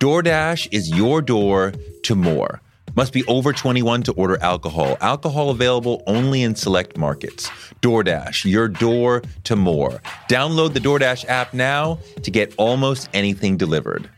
[0.00, 1.72] DoorDash is your door
[2.04, 2.60] to more.
[2.94, 4.96] Must be over 21 to order alcohol.
[5.00, 7.48] Alcohol available only in select markets.
[7.82, 10.00] DoorDash, your door to more.
[10.28, 14.08] Download the DoorDash app now to get almost anything delivered.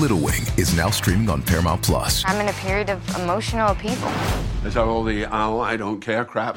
[0.00, 2.24] Little Wing is now streaming on Paramount Plus.
[2.26, 4.10] I'm in a period of emotional upheaval.
[4.64, 6.56] Is that all the oh, I don't care crap?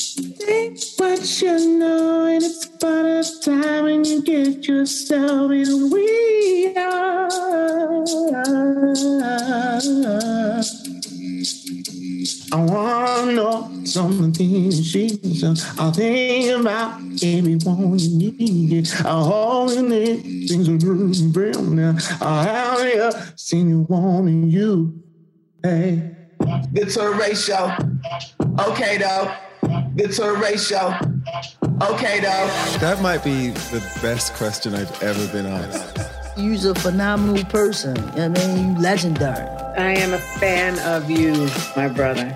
[0.00, 6.74] Think what you know, and it's about a time when you get yourself in we
[6.74, 7.28] are.
[12.52, 15.66] I wanna know some of the things she says.
[15.78, 18.90] I think about everyone you need.
[19.04, 21.98] I hold in it, things are moving real now.
[22.22, 24.98] I have you seen you wanting you.
[25.62, 26.16] Hey.
[26.72, 27.76] It's a ratio.
[28.58, 29.30] Okay, though.
[29.96, 30.94] It's a ratio.
[31.82, 32.46] Okay, though.
[32.78, 35.98] That might be the best question I've ever been asked.
[36.36, 37.98] You're a phenomenal person.
[38.10, 39.48] I mean, you legendary.
[39.76, 42.32] I am a fan of you, my brother.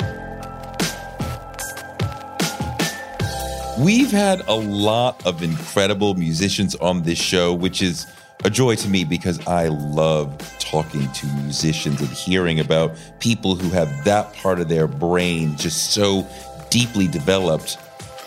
[3.79, 8.06] We've had a lot of incredible musicians on this show, which is
[8.45, 13.70] a joy to me because I love talking to musicians and hearing about people who
[13.70, 16.27] have that part of their brain just so
[16.74, 17.79] deeply developed.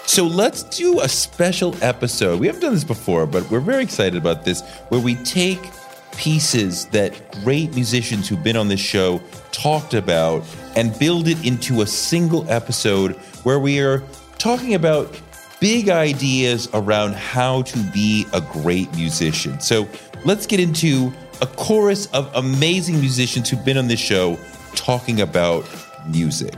[0.06, 2.40] So let's do a special episode.
[2.40, 5.60] We haven't done this before, but we're very excited about this, where we take
[6.16, 7.12] pieces that
[7.44, 9.22] great musicians who've been on this show
[9.52, 10.46] talked about
[10.78, 14.02] and build it into a single episode where we are
[14.38, 15.22] talking about
[15.60, 19.60] big ideas around how to be a great musician.
[19.60, 19.86] So
[20.24, 24.40] let's get into a chorus of amazing musicians who've been on this show
[24.74, 25.66] talking about
[26.08, 26.56] music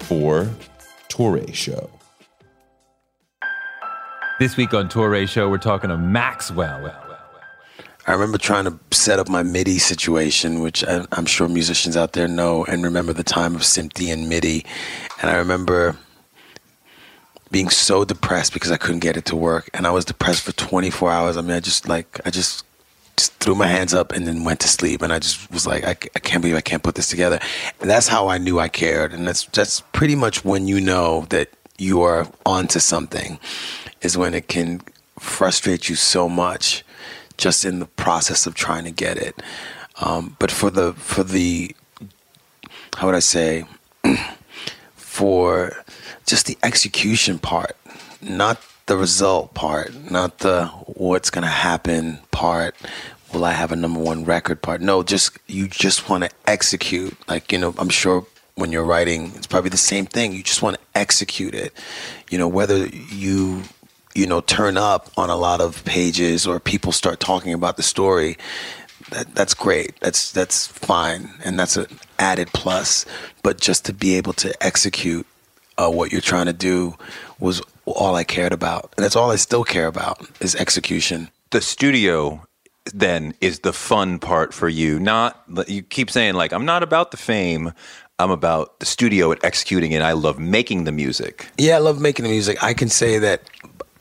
[0.00, 0.50] for
[1.14, 1.88] Touré Show.
[4.40, 6.92] This week on Touré Show, we're talking to Maxwell.
[8.08, 12.14] I remember trying to set up my MIDI situation, which I, I'm sure musicians out
[12.14, 14.66] there know and remember the time of SMPTE and MIDI.
[15.22, 15.96] And I remember
[17.52, 19.70] being so depressed because I couldn't get it to work.
[19.72, 21.36] And I was depressed for 24 hours.
[21.36, 22.64] I mean, I just like, I just,
[23.16, 25.02] just threw my hands up and then went to sleep.
[25.02, 27.38] And I just was like, I, I can't believe I can't put this together.
[27.80, 29.12] And that's how I knew I cared.
[29.12, 33.38] And that's, that's pretty much when you know that you are onto something
[34.00, 34.80] is when it can
[35.18, 36.84] frustrate you so much
[37.36, 39.42] just in the process of trying to get it.
[40.00, 41.74] Um, but for the for the
[42.96, 43.64] how would I say
[44.96, 45.84] for
[46.26, 47.76] just the execution part,
[48.20, 52.74] not the result part, not the what's gonna happen part.
[53.32, 54.80] Will I have a number one record part?
[54.80, 57.16] No, just you just want to execute.
[57.28, 60.32] Like you know, I'm sure when you're writing, it's probably the same thing.
[60.32, 61.72] You just want to execute it.
[62.30, 63.62] You know, whether you
[64.14, 67.82] you know turn up on a lot of pages or people start talking about the
[67.82, 68.36] story
[69.10, 71.86] that that's great that's that's fine and that's an
[72.18, 73.04] added plus
[73.42, 75.26] but just to be able to execute
[75.76, 76.94] uh, what you're trying to do
[77.38, 78.92] was all I cared about.
[78.96, 81.30] And that's all I still care about is execution.
[81.50, 82.46] The studio
[82.92, 87.12] then is the fun part for you not you keep saying like I'm not about
[87.12, 87.72] the fame.
[88.18, 90.02] I'm about the studio and executing it.
[90.02, 91.48] I love making the music.
[91.56, 92.62] Yeah I love making the music.
[92.62, 93.42] I can say that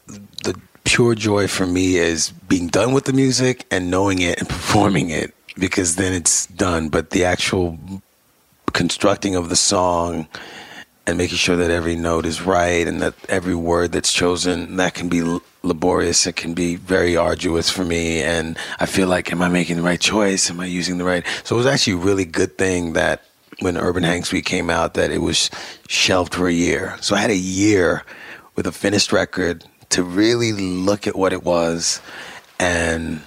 [0.07, 4.49] the pure joy for me is being done with the music and knowing it and
[4.57, 6.89] performing it because then it's done.
[6.89, 7.79] But the actual
[8.73, 10.27] constructing of the song
[11.05, 14.93] and making sure that every note is right and that every word that's chosen that
[14.93, 19.41] can be laborious it can be very arduous for me and i feel like am
[19.41, 20.49] i making the right choice?
[20.49, 23.23] Am i using the right so it was actually a really good thing that
[23.59, 25.49] when urban hang suite came out that it was
[25.87, 26.97] shelved for a year.
[27.01, 28.03] So i had a year
[28.55, 32.01] with a finished record to really look at what it was
[32.59, 33.21] and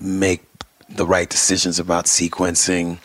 [0.00, 0.44] make
[0.88, 2.98] the right decisions about sequencing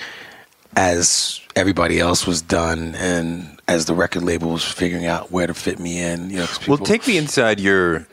[0.75, 5.53] as everybody else was done and as the record label was figuring out where to
[5.53, 6.29] fit me in.
[6.29, 8.05] You know, 'cause Well, take me inside your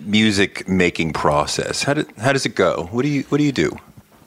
[0.00, 1.82] music making process.
[1.82, 2.88] How, do, how does it go?
[2.92, 3.70] What do you What do you do?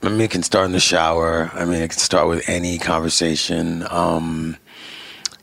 [0.04, 1.50] I mean, it can start in the shower.
[1.54, 3.88] I mean, it can start with any conversation.
[3.90, 4.58] Um,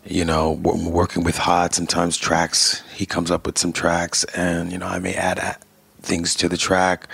[0.07, 4.71] you know, w- working with Hod, sometimes tracks, he comes up with some tracks, and,
[4.71, 5.57] you know, I may add
[6.01, 7.09] things to the track,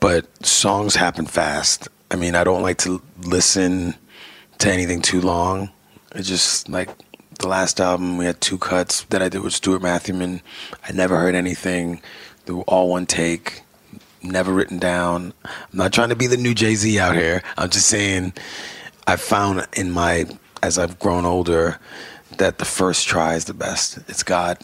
[0.00, 1.88] but songs happen fast.
[2.10, 3.94] I mean, I don't like to listen
[4.58, 5.70] to anything too long.
[6.14, 6.88] It's just like
[7.38, 10.42] the last album, we had two cuts that I did with Stuart Matthewman.
[10.88, 12.02] I never heard anything.
[12.46, 13.64] They were all one take
[14.24, 15.32] never written down.
[15.44, 17.42] I'm not trying to be the new Jay Z out here.
[17.58, 18.32] I'm just saying
[19.06, 20.26] I found in my
[20.62, 21.78] as I've grown older
[22.38, 23.98] that the first try is the best.
[24.08, 24.58] It's God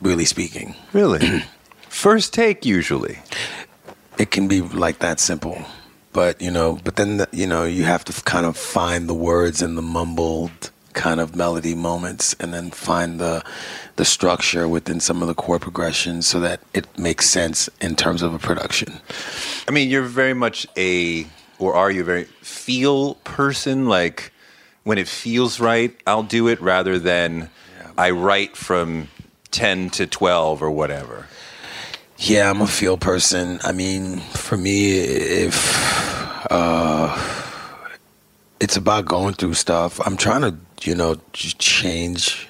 [0.00, 0.74] really speaking.
[0.92, 1.42] Really?
[1.88, 3.18] First take, usually.
[4.18, 5.62] It can be like that simple.
[6.14, 9.60] But, you know, but then, you know, you have to kind of find the words
[9.60, 13.44] and the mumbled kind of melody moments and then find the
[13.96, 18.22] the structure within some of the chord progressions so that it makes sense in terms
[18.22, 19.00] of a production.
[19.68, 21.26] I mean, you're very much a,
[21.58, 23.86] or are you a very feel person?
[23.86, 24.32] Like,
[24.84, 27.50] when it feels right, I'll do it rather than
[27.98, 29.08] I write from
[29.50, 31.26] 10 to 12 or whatever.
[32.16, 33.60] Yeah, I'm a feel person.
[33.62, 37.41] I mean, for me, if uh,
[38.62, 40.56] it's about going through stuff, I'm trying to,
[40.88, 42.46] you know, change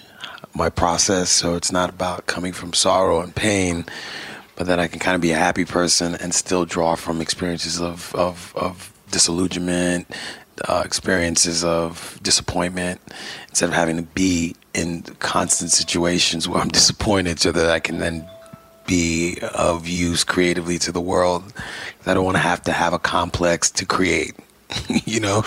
[0.55, 3.87] my process so it's not about coming from sorrow and pain,
[4.55, 7.81] but that I can kind of be a happy person and still draw from experiences
[7.81, 10.07] of of, of disillusionment,
[10.69, 13.01] uh, experiences of disappointment,
[13.49, 18.01] instead of having to be in constant situations where I'm disappointed, so that I can
[18.01, 18.29] then
[18.87, 21.55] be of use creatively to the world.
[22.05, 24.35] I don't want to have to have a complex to create.
[25.05, 25.43] you know,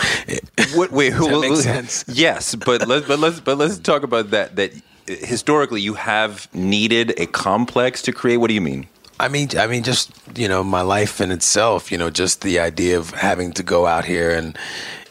[0.74, 2.06] What, wait, Does that well, make sense?
[2.07, 4.56] Yes, but let's but let's but let's talk about that.
[4.56, 4.74] That
[5.07, 8.38] historically, you have needed a complex to create.
[8.38, 8.88] What do you mean?
[9.19, 11.92] I mean, I mean, just you know, my life in itself.
[11.92, 14.57] You know, just the idea of having to go out here and,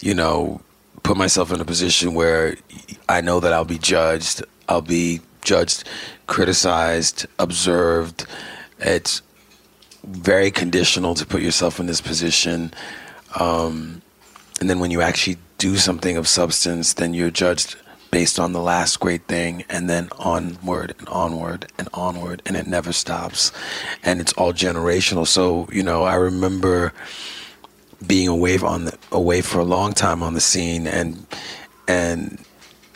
[0.01, 0.61] you know,
[1.03, 2.57] put myself in a position where
[3.09, 4.43] I know that I'll be judged.
[4.69, 5.85] I'll be judged,
[6.27, 8.27] criticized, observed.
[8.79, 9.23] It's
[10.05, 12.73] very conditional to put yourself in this position.
[13.39, 14.03] Um,
[14.61, 17.77] and then when you actually do something of substance, then you're judged
[18.11, 22.67] based on the last great thing and then onward and onward and onward and it
[22.67, 23.51] never stops.
[24.05, 25.27] And it's all generational.
[25.27, 26.93] So you know i remember
[28.07, 31.27] being away on the, away for a long time on the scene and
[31.89, 32.45] and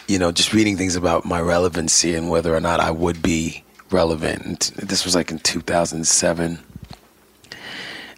[0.06, 3.64] you know just reading things about my relevancy and whether or not i would be
[3.90, 4.72] relevant.
[4.78, 6.58] And this was like in 2007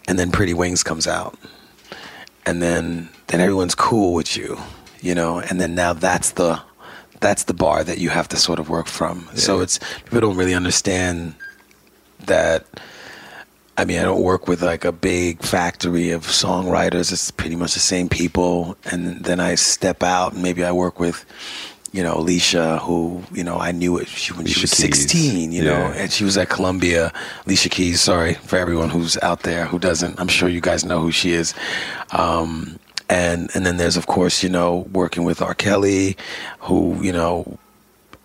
[0.08, 1.38] and then pretty wings comes out.
[2.46, 4.58] And then then everyone's cool with you
[5.00, 6.60] you know and then now that's the
[7.20, 10.36] that's the bar that you have to sort of work from so it's people don't
[10.36, 11.34] really understand
[12.26, 12.66] that
[13.78, 17.74] i mean i don't work with like a big factory of songwriters it's pretty much
[17.74, 21.24] the same people and then i step out and maybe i work with
[21.92, 24.78] you know alicia who you know i knew it she, when she was Keys.
[24.78, 27.12] 16 you know and she was at Columbia.
[27.46, 30.18] Alicia Keys, sorry for everyone who's out there who doesn't.
[30.18, 31.52] I'm sure you guys know who she is.
[32.12, 32.78] Um,
[33.10, 35.54] and and then there's of course you know working with R.
[35.54, 36.16] Kelly,
[36.60, 37.58] who you know,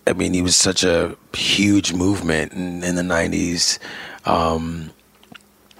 [0.07, 3.79] I mean he was such a huge movement in, in the '90s.
[4.25, 4.91] Um,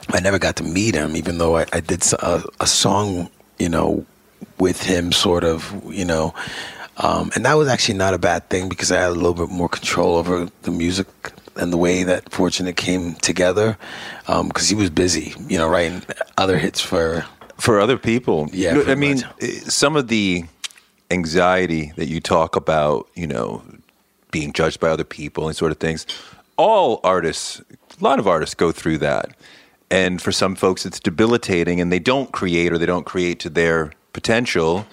[0.10, 4.06] I never got to meet him, even though I, I did a song, you know,
[4.60, 6.34] with him, sort of, you know.
[6.98, 9.50] Um, and that was actually not a bad thing because I had a little bit
[9.50, 11.08] more control over the music
[11.56, 13.78] and the way that Fortunate came together
[14.28, 16.04] because he was busy, you know, writing
[16.38, 17.26] other hits for.
[17.58, 18.50] For other people.
[18.52, 19.26] Yeah, I mean, much.
[19.42, 20.46] eh, some of the
[21.12, 23.64] anxiety that you talk about, you know,
[24.32, 26.06] being judged by other people and sort of things.
[26.58, 27.62] All artists,
[28.00, 29.36] a lot of artists go through that.
[29.90, 33.50] And for some folks, it's debilitating and they don't create or they don't create to
[33.50, 34.86] their potential.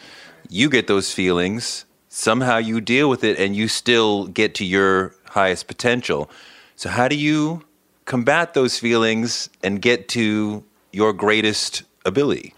[0.48, 1.86] You get those feelings.
[2.08, 6.30] Somehow you deal with it and you still get to your highest potential.
[6.76, 7.62] So, how do you
[8.04, 12.54] combat those feelings and get to your greatest ability?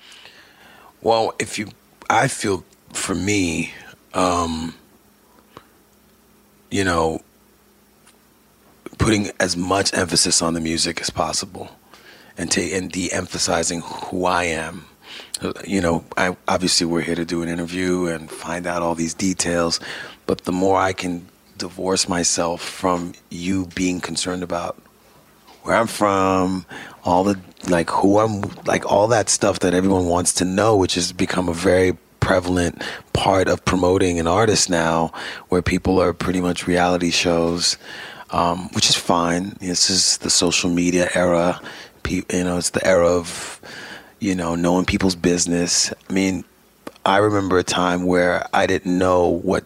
[1.02, 1.68] Well, if you,
[2.08, 3.72] I feel for me,
[4.14, 4.74] um,
[6.70, 7.22] you know,
[8.98, 11.68] putting as much emphasis on the music as possible,
[12.38, 14.86] and ta- and de-emphasizing who I am.
[15.66, 19.14] You know, I obviously we're here to do an interview and find out all these
[19.14, 19.78] details,
[20.26, 24.80] but the more I can divorce myself from you being concerned about
[25.62, 26.66] where I'm from,
[27.04, 30.94] all the like who I'm like all that stuff that everyone wants to know, which
[30.94, 35.12] has become a very prevalent part of promoting an artist now,
[35.48, 37.76] where people are pretty much reality shows,
[38.30, 39.56] um, which is fine.
[39.60, 41.60] This is the social media era.
[42.02, 43.60] Pe- you know, it's the era of
[44.20, 45.92] you know knowing people's business.
[46.08, 46.44] I mean,
[47.04, 49.64] I remember a time where I didn't know what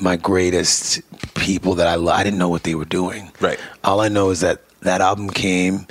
[0.00, 1.00] my greatest
[1.34, 3.32] people that I lo- I didn't know what they were doing.
[3.40, 3.58] Right.
[3.84, 5.86] All I know is that that album came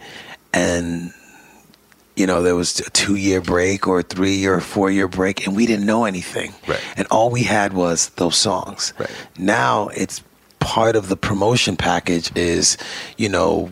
[0.55, 1.13] and
[2.15, 5.45] you know there was a 2 year break or a 3 or 4 year break
[5.45, 6.53] and we didn't know anything.
[6.67, 6.81] Right.
[6.97, 8.93] And all we had was those songs.
[8.97, 9.11] Right.
[9.37, 10.23] Now it's
[10.59, 12.77] part of the promotion package is
[13.17, 13.69] you know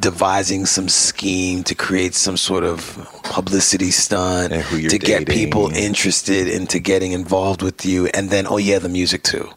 [0.00, 5.28] devising some scheme to create some sort of publicity stunt And who you're to get
[5.28, 9.50] people interested into getting involved with you and then oh yeah the music too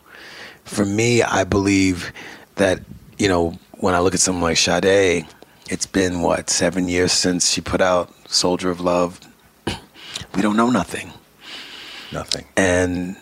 [0.65, 2.12] for me i believe
[2.55, 2.82] that
[3.17, 5.25] you know when i look at someone like Sade,
[5.69, 9.19] it's been what seven years since she put out soldier of love
[10.36, 11.12] we don't know nothing
[12.12, 12.45] Nothing.
[12.55, 13.15] and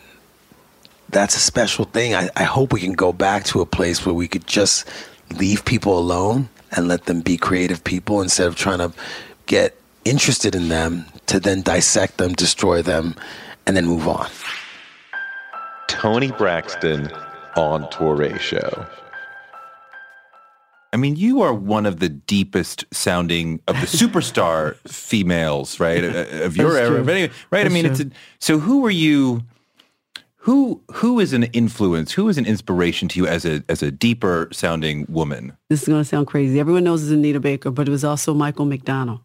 [1.10, 4.16] that's a special thing I, I hope we can go back to a place where
[4.16, 4.88] we could just
[5.36, 8.92] leave people alone and let them be creative people instead of trying to
[9.46, 13.16] get interested in them to then dissect them destroy them
[13.66, 14.30] and then move on
[15.88, 17.10] Toni Braxton
[17.56, 18.86] on Touré Show.
[20.94, 26.04] I mean, you are one of the deepest sounding of the superstar females, right?
[26.04, 27.62] uh, Of your That's era, anyway, right?
[27.62, 28.10] I That's mean, it's a,
[28.40, 28.60] so.
[28.60, 29.42] Who were you?
[30.36, 32.12] Who who is an influence?
[32.12, 35.58] Who is an inspiration to you as a as a deeper sounding woman?
[35.70, 36.60] This is going to sound crazy.
[36.60, 39.22] Everyone knows it's Anita Baker, but it was also Michael McDonald.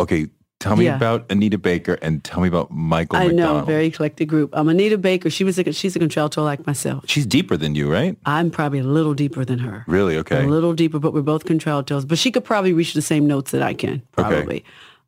[0.00, 0.26] Okay,
[0.66, 0.96] tell me Yeah.
[0.96, 3.66] about Anita Baker and tell me about Michael I know, McDonald.
[3.66, 4.56] very eclectic group.
[4.56, 7.04] Um, Anita Baker, she was a, she's a contralto like myself.
[7.06, 8.16] She's deeper than you, right?
[8.26, 9.84] I'm probably a little deeper than her.
[9.86, 10.16] Really?
[10.18, 10.44] Okay.
[10.44, 12.06] A little deeper, but we're both contraltos.
[12.06, 14.64] But she could probably reach the same notes that I can, probably.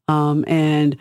[0.09, 0.97] Um, and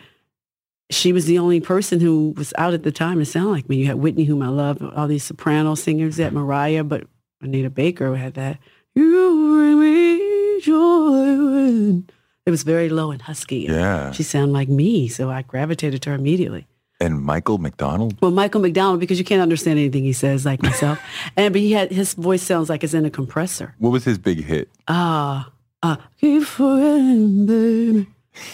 [0.90, 3.76] she was the only person who was out at the time to sound like me.
[3.76, 7.04] You had Whitney, whom I love, all these soprano singers, that Mariah, but
[7.42, 8.58] Anita Baker had that.
[8.94, 12.02] You bring me joy.
[12.48, 13.66] It was very low and husky.
[13.66, 14.10] and Yeah.
[14.12, 16.66] She sounded like me, so I gravitated to her immediately.
[16.98, 18.16] And Michael McDonald.
[18.22, 20.98] Well, Michael McDonald, because you can't understand anything he says, like myself.
[21.36, 23.74] and but he had his voice sounds like it's in a compressor.
[23.76, 24.70] What was his big hit?
[24.88, 25.52] Ah,
[25.82, 28.06] ah, keep forgetting, baby.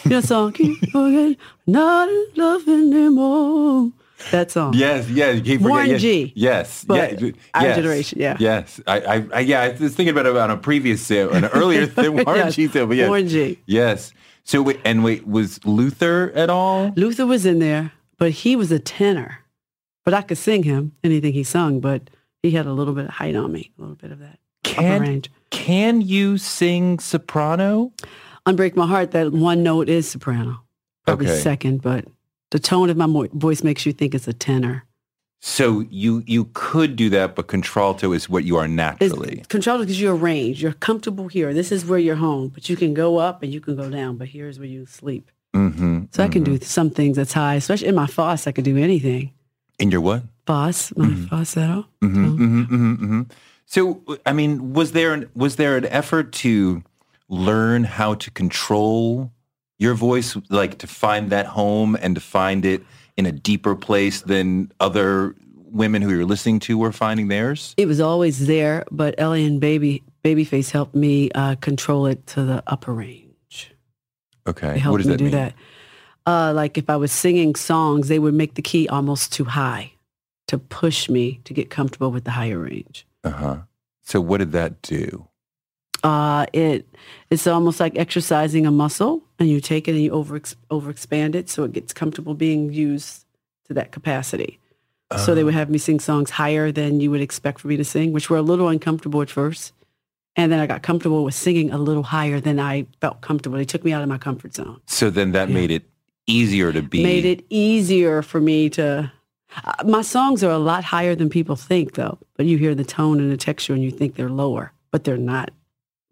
[0.07, 1.37] Yes, song, keep forgetting,
[1.69, 3.93] not in love anymore.
[4.31, 4.75] That song.
[4.75, 5.37] Yes, yes.
[5.37, 6.33] Keep forgetting- Warren yes, G.
[6.37, 8.37] Yes, But yeah, our yes, generation, yeah.
[8.39, 9.61] Yes, I, I, I, yeah.
[9.63, 12.69] I was thinking about it on a previous sale, an earlier thing, Warren Yes, G.
[12.69, 13.59] Sale, but yes, Warren G.
[13.67, 14.13] Yes.
[14.45, 16.93] So wait, and wait, was Luther at all?
[16.97, 19.39] Luther was in there, but he was a tenor.
[20.05, 22.11] But I could sing him anything he sung, but
[22.43, 24.75] he had a little bit of height on me, a little bit of that upper
[24.75, 25.31] Can range.
[25.51, 27.93] can you sing soprano?
[28.47, 30.61] Unbreak My Heart, that one note is soprano.
[31.07, 31.39] Probably Okay.
[31.39, 32.05] second, but
[32.55, 34.85] the tone of my mo- voice makes you think it's a tenor.
[35.41, 39.43] So you you could do that, but contralto is what you are It's naturally.
[39.49, 40.63] control because you range.
[40.63, 41.53] You're comfortable here.
[41.53, 44.19] This is where you're home, but you can go up and you can go down.
[44.19, 45.33] But here's where you sleep.
[45.53, 46.05] mm-hmm.
[46.13, 48.47] So I can do some things that's high, especially in my Foss.
[48.47, 49.33] I could do anything.
[49.81, 50.23] In your what?
[50.47, 51.87] Foss, my falsetto.
[52.03, 53.23] Mm-hmm, mm-hmm, mm-hmm, mm-hmm.
[53.67, 56.85] So, I mean, was there an, was there an effort to
[57.29, 59.33] learn how to control
[59.79, 62.83] your voice, like to find that home and to find it
[63.17, 65.35] in a deeper place than other
[65.75, 67.75] women who you're listening to were finding theirs?
[67.77, 69.45] It was always there, but L.A.
[69.45, 73.75] and Baby Babyface helped me uh, control it to the upper range.
[74.47, 75.33] Okay, what does that do mean?
[75.33, 75.55] that.
[76.27, 79.93] Uh, like if I was singing songs, they would make the key almost too high
[80.49, 83.07] to push me to get comfortable with the higher range.
[83.23, 83.57] Uh huh.
[84.03, 85.29] So, what did that do?
[86.05, 86.87] Uh, it
[87.31, 91.35] it's almost like exercising a muscle, and you take it and you over over expand
[91.35, 93.25] it so it gets comfortable being used
[93.67, 94.61] to that capacity.
[95.17, 97.85] So they would have me sing songs higher than you would expect for me to
[97.85, 99.73] sing, which were a little uncomfortable at first.
[100.35, 103.57] And then I got comfortable with singing a little higher than I felt comfortable.
[103.57, 104.81] They took me out of my comfort zone.
[104.87, 105.85] So then that made it
[106.27, 107.05] easier to be.
[107.05, 109.13] Made it easier for me to.
[109.65, 112.19] Uh, my songs are a lot higher than people think, though.
[112.37, 115.17] But you hear the tone and the texture, and you think they're lower, but they're
[115.17, 115.53] not.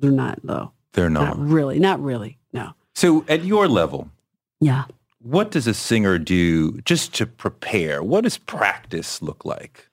[0.03, 0.73] They're not low.
[0.95, 1.47] They're Not not.
[1.49, 1.79] really.
[1.79, 2.39] Not really.
[2.53, 2.73] No.
[2.95, 4.11] So, at your level,
[4.61, 4.85] Yeah.
[5.21, 8.03] what does a singer do just to prepare?
[8.03, 9.89] What does practice look like?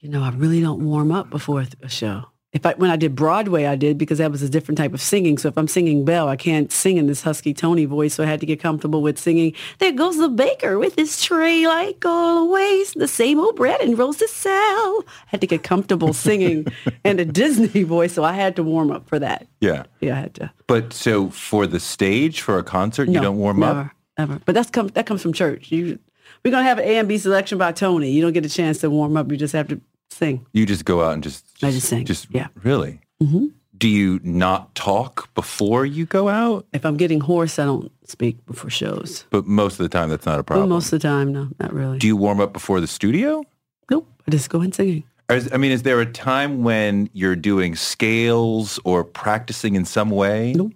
[0.00, 2.24] You know, I really don't warm up before a show.
[2.56, 5.00] If I, when I did Broadway, I did because that was a different type of
[5.02, 5.36] singing.
[5.36, 8.14] So if I'm singing Belle, I can't sing in this husky Toni voice.
[8.14, 9.52] So I had to get comfortable with singing.
[9.78, 14.16] There goes the baker with his tray like always, the same old bread and rolls
[14.16, 15.04] to sell.
[15.06, 16.66] I had to get comfortable singing
[17.04, 18.14] in a Disney voice.
[18.14, 19.46] So I had to warm up for that.
[19.60, 19.84] Yeah.
[20.00, 20.50] Yeah, I had to.
[20.66, 23.90] But so for the stage, for a concert, you don't warm never, up?
[24.16, 24.40] Ever.
[24.46, 25.70] But that's come, that comes from church.
[25.70, 25.98] You,
[26.42, 28.10] we're going to have an A and B selection by Toni.
[28.10, 29.30] You don't get a chance to warm up.
[29.30, 29.78] You just have to
[30.10, 30.46] sing.
[30.52, 32.04] You just go out and just, I just sing.
[32.04, 32.48] just yeah.
[32.62, 33.00] really?
[33.20, 33.46] hmm
[33.76, 36.66] Do you not talk before you go out?
[36.72, 39.26] If I'm getting hoarse, I don't speak before shows.
[39.30, 40.68] But most of the time, that's not a problem.
[40.68, 41.98] But most of the time, no, not really.
[41.98, 43.44] Do you warm up before the studio?
[43.90, 44.08] Nope.
[44.26, 45.04] I just go in singing.
[45.28, 50.10] Is, I mean, is there a time when you're doing scales or practicing in some
[50.10, 50.52] way?
[50.54, 50.72] Nope.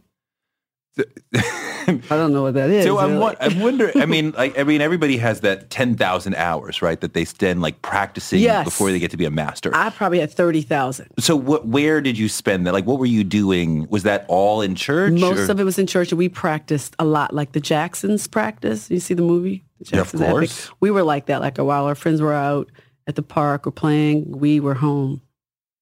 [0.98, 2.84] I don't know what that is.
[2.84, 3.36] So I'm, really.
[3.40, 4.00] I'm wondering.
[4.00, 7.00] I mean, like, I mean, everybody has that ten thousand hours, right?
[7.00, 8.64] That they spend like practicing Yes.
[8.64, 9.70] before they get to be a master.
[9.74, 11.08] I probably had 30,000.
[11.18, 11.66] so, what?
[11.66, 12.72] Where did you spend that?
[12.72, 13.86] Like, what were you doing?
[13.88, 15.12] Was that all in church?
[15.14, 18.26] Most or- of it was in church, and we practiced a lot, like the Jacksons
[18.26, 18.90] practice.
[18.90, 19.64] You see the movie?
[19.80, 20.30] The Yeah, of Jacksons Epic?
[20.32, 20.70] course.
[20.80, 21.40] We were like that.
[21.40, 22.70] Like while our friends were out
[23.06, 25.22] at the park or playing, we were home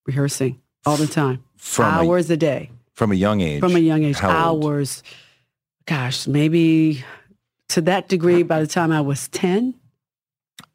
[0.07, 3.61] rehearsing all the time, From a- hours a, day, from a young age.
[3.61, 5.03] from a young age, hours.
[5.87, 7.05] Gosh, maybe
[7.69, 8.43] to that degree.
[8.43, 9.75] By the time I was ten,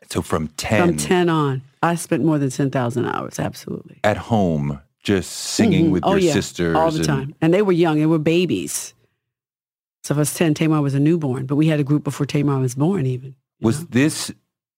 [0.10, 3.40] So from ten, from ten on, I spent more than ten thousand hours.
[3.40, 4.00] Absolutely.
[4.06, 5.92] at home, just singing Mhm.
[5.92, 7.36] with oh, your yeah, sisters all the and- time.
[7.42, 8.00] And they were young.
[8.00, 8.94] They were babies.
[10.06, 12.26] So if I was 10, Tamar was a newborn, but we had a group before
[12.26, 13.36] Tamar was born even.
[13.62, 14.32] Was this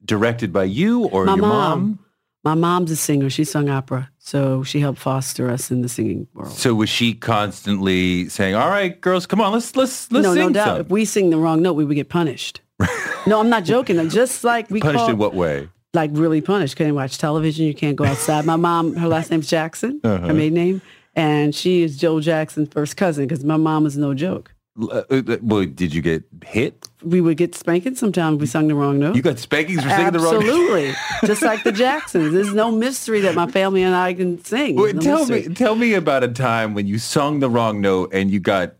[0.04, 1.80] directed by you or My your mom.
[1.80, 2.00] mom?
[2.46, 3.30] My mom's a singer.
[3.30, 4.10] She sung opera.
[4.20, 6.52] So she helped foster us in the singing world.
[6.54, 10.48] So was she constantly saying, "All right, girls, come on, let's let's let's no, sing
[10.48, 10.68] no doubt.
[10.68, 12.62] some." If we sing the wrong note, we would get punished.
[13.28, 13.98] no, I'm not joking.
[14.10, 15.70] Just like we Punished in what way?
[15.94, 16.76] like really punished.
[16.76, 17.66] Can't watch television.
[17.66, 18.46] You can't go outside.
[18.46, 20.28] My mom, her last name's Jackson, Uh-huh.
[20.28, 20.82] her maiden name,
[21.16, 24.54] and she is Joe Jackson's first cousin because my mom was no joke.
[24.80, 26.88] L- uh, uh, Well, did you get hit?
[27.02, 29.16] We would get spanking sometimes we sung the wrong note.
[29.16, 30.34] You got spankings for singing the wrong.
[30.34, 30.44] Note.
[30.44, 30.94] Absolutely.
[31.26, 32.34] Just like the Jacksons.
[32.34, 34.76] There's no mystery that my family and I can sing.
[34.76, 35.50] No tell mystery.
[35.50, 38.76] me, tell me about a time when you sung the wrong note and you got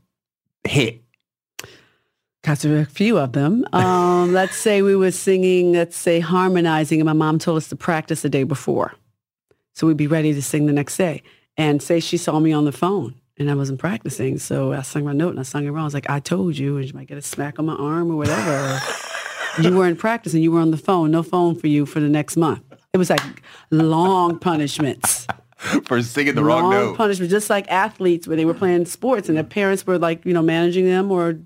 [0.64, 1.02] hit.
[2.44, 3.66] Got to a few of them.
[3.74, 7.76] Um, let's say we were singing, let's say harmonizing, and my mom told us to
[7.76, 8.94] practice the day before.
[9.74, 11.24] So we'd be ready to sing the next day.
[11.58, 14.38] And say she saw me on the phone and I wasn't practicing.
[14.38, 15.82] So I sung my note and I sung it wrong.
[15.82, 16.78] I was like, I told you.
[16.78, 18.80] And you might get a smack on my arm or whatever.
[19.62, 20.42] you weren't practicing.
[20.42, 21.12] You were on the phone.
[21.12, 22.62] No phone for you for the next month.
[22.94, 23.22] It was like
[23.72, 25.28] long punishments.
[25.86, 26.96] for singing the wrong note.
[26.98, 30.34] punishment, just like athletes when they were playing sports and their parents were like, you
[30.34, 31.40] know, managing them or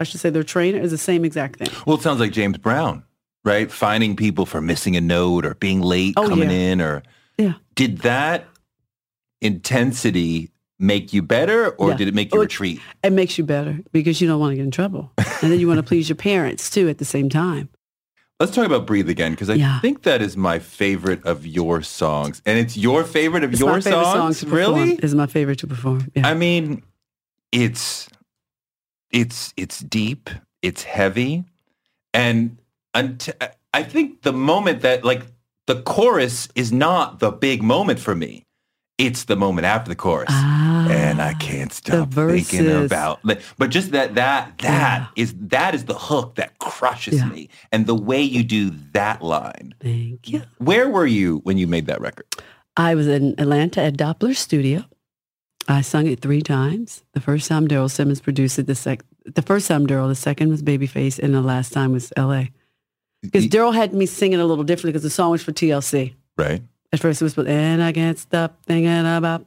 [0.00, 1.68] I should say their trainer is the same exact thing.
[1.86, 3.02] Well, it sounds like James Brown,
[3.44, 3.70] right?
[3.70, 6.56] Finding people for missing a note or being late Oh, coming yeah.
[6.56, 7.02] in or
[7.38, 7.54] Yeah.
[7.74, 8.46] did that
[9.40, 11.96] intensity make you better or Yeah.
[11.96, 12.80] did it make you retreat?
[13.02, 15.12] It makes you better because you don't want to get in trouble.
[15.42, 17.68] And then you want to please your parents too at the same time.
[18.38, 19.80] Let's talk about Breathe Again because I Yeah.
[19.80, 22.42] think that is my favorite of your songs.
[22.44, 24.40] And it's your favorite of It's your song songs?
[24.40, 24.92] to really?
[25.02, 26.10] Is my favorite to perform.
[26.14, 26.26] Yeah.
[26.28, 26.82] I mean,
[27.52, 28.08] it's
[29.10, 30.28] it's it's deep,
[30.62, 31.44] it's heavy,
[32.12, 32.58] and
[32.92, 33.30] unt-
[33.72, 35.22] I think the moment that like
[35.66, 38.42] the chorus is not the big moment for me.
[38.98, 40.55] It's the moment after the chorus, ah.
[40.90, 43.20] And I can't stop thinking about.
[43.22, 47.26] But just that that that is that is the hook that crushes Yeah.
[47.28, 49.74] me, and the way you do that line.
[49.80, 50.42] Thank you.
[50.58, 52.26] Where were you when you made that record?
[52.76, 54.84] I was in Atlanta at Doppler Studio.
[55.68, 57.02] I sung it three times.
[57.12, 58.66] The first time Daryl Simmons produced it.
[58.66, 62.12] The sec- the first time Daryl, the second was Babyface, and the last time was
[62.16, 62.52] L.A.
[63.22, 66.14] Because Daryl had me singing a little differently because the song was for TLC.
[66.38, 66.62] Right.
[66.92, 69.46] At first it was, and I can't stop thinking about,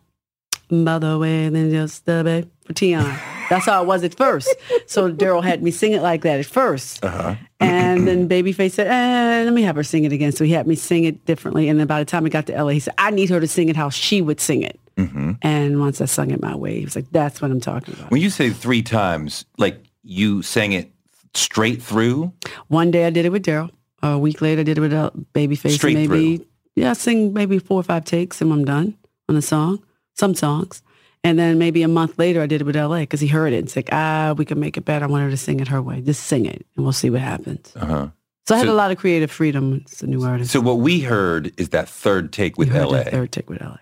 [0.69, 3.03] by the way, then just the babe for Tion.
[3.49, 4.53] That's how it was at first.
[4.85, 7.03] So Daryl had me sing it like that at first.
[7.03, 7.35] Uh-huh.
[7.59, 10.31] And then Babyface said, eh, let me have her sing it again.
[10.31, 11.67] So he had me sing it differently.
[11.67, 13.47] And then by the time I got to LA, he said, I need her to
[13.47, 14.79] sing it how she would sing it.
[14.97, 17.95] hmm And once I sung it my way, he was like, that's what I'm talking
[17.95, 18.11] about.
[18.11, 20.91] When you say three times, like you sang it
[21.33, 22.31] straight through,
[22.67, 23.71] One day I did it with Daryl.
[24.03, 25.71] A week later I did it with uh, Babyface.
[25.71, 28.95] Straight maybe, yeah, I sing maybe four or five takes and I'm done
[29.27, 29.83] on a song,
[30.19, 30.81] some songs.
[31.23, 33.57] And then maybe a month later I did it with LA because he heard it
[33.57, 35.05] and said, ah, we can make it better.
[35.05, 35.99] I want her to sing it her way.
[36.01, 37.73] Just sing it and we'll see what happens.
[37.75, 38.07] uh-huh.
[38.47, 40.51] So I had So- a lot of creative freedom as a new artist.
[40.51, 43.77] So what we heard is that third take with LA Third take with LA.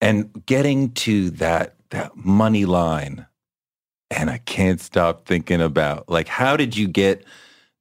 [0.00, 3.26] and getting to that that money line.
[4.10, 7.24] And I can't stop thinking about like how did you get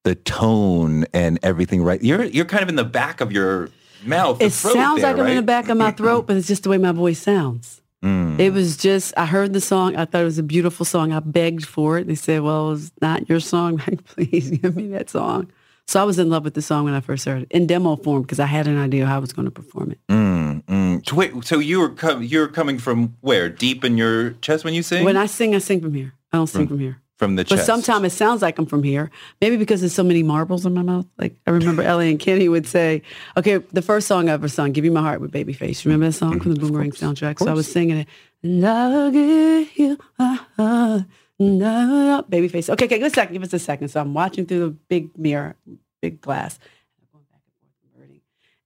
[0.03, 2.03] the tone and everything right?
[2.03, 3.69] You're you're kind of in the back of your
[4.05, 4.41] mouth.
[4.41, 6.69] It sounds there, like I'm in the back of my throat, but it's just the
[6.69, 7.81] way my voice sounds.
[8.03, 8.39] Mm.
[8.39, 9.95] It was just, I heard the song.
[9.95, 11.11] I thought it was a beautiful song.
[11.11, 12.07] I begged for it.
[12.07, 13.81] They said, well, it's not your song.
[13.87, 15.51] Like, please give me that song.
[15.87, 17.95] So I was in love with the song when I first heard it in demo
[17.95, 19.99] form because I had an idea how I was going to perform it.
[20.09, 21.09] Mm, mm.
[21.09, 23.47] So wait, so you were com- you're coming from where?
[23.49, 25.05] Deep in your chest when you sing?
[25.05, 26.13] When I sing, I sing from here.
[26.33, 27.01] I don't sing From- from here.
[27.17, 27.65] From the But chest.
[27.65, 29.09] sometimes it sounds like I'm from here.
[29.41, 31.07] Maybe because there's so many marbles in my mouth.
[31.17, 32.09] Like I remember L.A.
[32.11, 33.01] and Kenny would say,
[33.35, 36.13] "Okay, the first song I ever sung, "Give You My Heart" with Babyface." Remember that
[36.13, 37.39] song from the Boomerang soundtrack?
[37.39, 38.07] So I was singing it.
[38.43, 41.03] And I'll give you my heart.
[41.39, 42.69] No, Babyface.
[42.69, 43.33] Okay, okay, give us a second.
[43.33, 43.87] Give us a second.
[43.89, 45.55] So I'm watching through the big mirror,
[46.01, 46.59] big glass,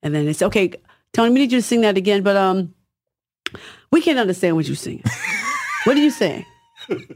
[0.03, 0.73] and then it's okay.
[1.13, 2.73] Toni, we need you to sing that again, but um,
[3.91, 5.03] we can't understand what you're singing.
[5.85, 6.45] what are you saying?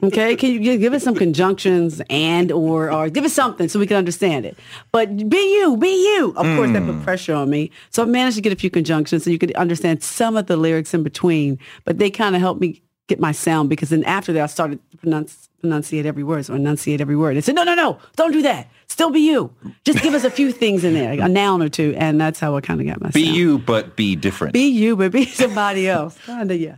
[0.03, 3.87] Okay, can you give us some conjunctions and or or give us something so we
[3.87, 4.57] can understand it?
[4.91, 6.33] But be you, be you.
[6.37, 7.03] Of course, that put hmm.
[7.03, 10.03] pressure on me, so I managed to get a few conjunctions so you could understand
[10.03, 11.59] some of the lyrics in between.
[11.83, 14.79] But they kind of helped me get my sound because then after that I started
[14.91, 17.37] to pronounce, pronunciate every word, so enunciate every word.
[17.37, 18.67] They said, no, no, no, don't do that.
[18.87, 19.53] Still be you.
[19.83, 22.55] Just give us a few things in there, a noun or two, and that's how
[22.55, 23.35] I kind of got my be sound.
[23.35, 24.53] you, but be different.
[24.53, 26.17] Be you, but be somebody else.
[26.25, 26.77] Kinda, yeah.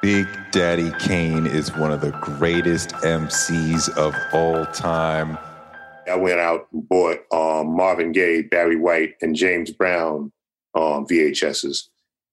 [0.00, 5.36] Big Daddy Kane is one of the greatest MCs of all time.
[6.08, 10.30] I went out and bought um, Marvin Gaye, Barry White, and James Brown
[10.76, 11.88] um, VHSs.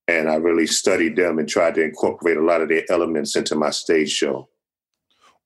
[0.07, 3.55] And I really studied them and tried to incorporate a lot of their elements into
[3.55, 4.47] my stage show.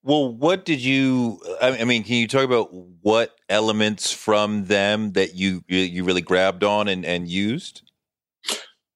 [0.03, 1.39] Well, what did you?
[1.62, 6.21] I I mean, can you talk about what elements from them that you you really
[6.21, 7.82] grabbed on and, and used?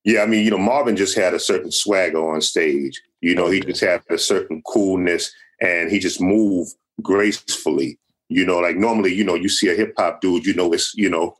[0.03, 3.01] Yeah, I mean, you know, Marvin just had a certain swagger on stage.
[3.23, 5.31] You know, he just had a certain coolness
[5.61, 7.97] and he just moved gracefully.
[8.29, 10.93] You know, like normally, you know, you see a hip hop dude, you know, it's,
[10.95, 11.35] you know,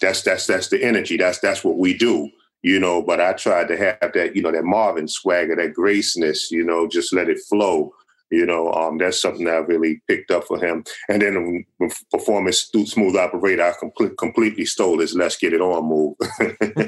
[0.00, 1.16] that's that's that's the energy.
[1.16, 2.30] That's that's what we do.
[2.62, 6.50] you know, but I tried to have that, you know, that Marvin swagger, that graceness,
[6.50, 7.92] you know, just let it flow.
[8.32, 10.84] You know, um, that's something that I really picked up for him.
[11.08, 15.84] And then when performing Smooth Operator, I com- completely stole his "Let's Get It On"
[15.84, 16.16] move.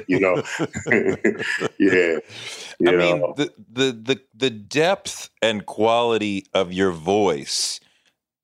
[0.08, 0.42] you know,
[1.78, 2.18] yeah.
[2.80, 2.98] You I know.
[2.98, 7.78] mean, the, the the the depth and quality of your voice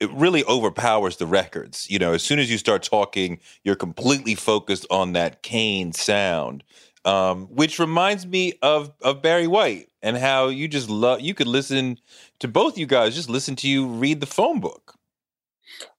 [0.01, 1.89] it really overpowers the records.
[1.91, 6.65] You know, as soon as you start talking, you're completely focused on that Kane sound,
[7.05, 11.21] um, which reminds me of of Barry White and how you just love.
[11.21, 11.99] You could listen
[12.41, 14.95] to both you guys, just listen to you read the phone book.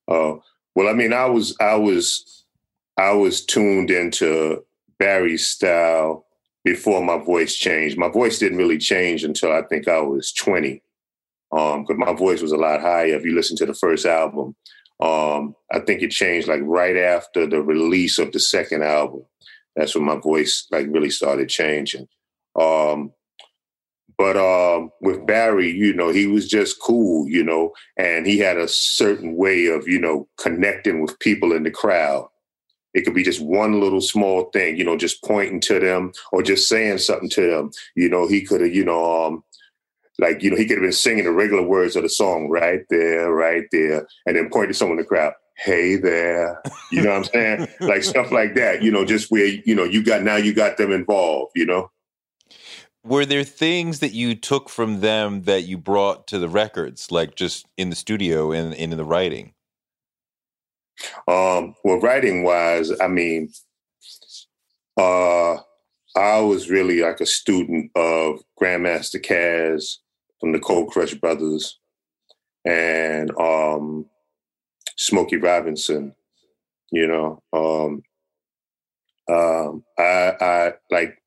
[0.07, 0.39] Oh uh,
[0.75, 2.45] well, I mean, I was I was
[2.97, 4.63] I was tuned into
[4.99, 6.25] Barry's style
[6.63, 7.97] before my voice changed.
[7.97, 10.83] My voice didn't really change until I think I was twenty
[11.49, 13.15] because um, my voice was a lot higher.
[13.15, 14.55] If you listen to the first album,
[15.01, 19.25] um, I think it changed like right after the release of the second album.
[19.75, 22.07] That's when my voice like really started changing.
[22.59, 23.13] Um,
[24.17, 28.57] but um, with Barry, you know, he was just cool, you know, and he had
[28.57, 32.27] a certain way of, you know, connecting with people in the crowd.
[32.93, 36.43] It could be just one little small thing, you know, just pointing to them or
[36.43, 37.71] just saying something to them.
[37.95, 39.43] You know, he could have, you know, um,
[40.19, 42.81] like, you know, he could have been singing the regular words of the song right
[42.89, 46.61] there, right there, and then point to someone in the crowd, hey there.
[46.91, 47.67] You know what I'm saying?
[47.81, 50.77] like stuff like that, you know, just where, you know, you got now you got
[50.77, 51.91] them involved, you know?
[53.03, 57.35] Were there things that you took from them that you brought to the records, like
[57.35, 59.53] just in the studio and, in the writing?
[61.27, 63.51] Um, well, writing wise, I mean,
[64.97, 65.55] uh,
[66.15, 69.97] I was really like a student of Grandmaster Caz,
[70.41, 71.79] from the Cold Crush Brothers
[72.65, 74.05] and um,
[74.97, 76.15] Smokey Robinson.
[76.91, 78.03] You know, um,
[79.33, 81.17] um, I, I like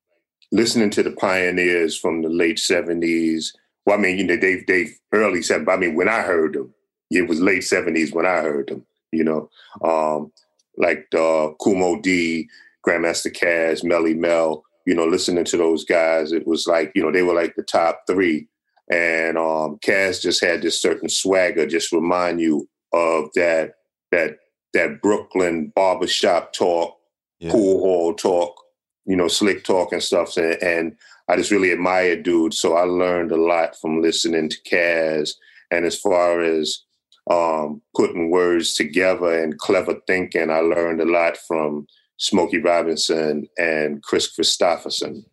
[0.52, 3.54] listening to the pioneers from the late seventies.
[3.86, 5.72] Well, I mean, you know, they they early seventies.
[5.72, 6.74] I mean, when I heard them,
[7.10, 8.86] it was late seventies when I heard them.
[9.10, 9.50] You know,
[9.82, 10.32] um,
[10.76, 12.48] like the Kool Moe Dee,
[12.86, 14.64] Grandmaster Caz, Melle Mel.
[14.86, 17.62] You know, listening to those guys, it was like you know they were like the
[17.62, 18.48] top three
[18.90, 23.74] and um, Caz just had this certain swagger, just remind you of that
[24.12, 24.38] that
[24.72, 26.96] that Brooklyn barbershop talk,
[27.38, 27.50] yeah.
[27.50, 28.60] pool hall talk,
[29.06, 30.36] you know, slick talk and stuff.
[30.36, 32.52] And, and, I just really admire dude.
[32.52, 35.30] So I learned a lot from listening to Caz.
[35.70, 36.82] And as far as
[37.30, 41.86] um, putting words together and clever thinking, I learned a lot from
[42.18, 45.24] Smokey Robinson and Kris Kristofferson.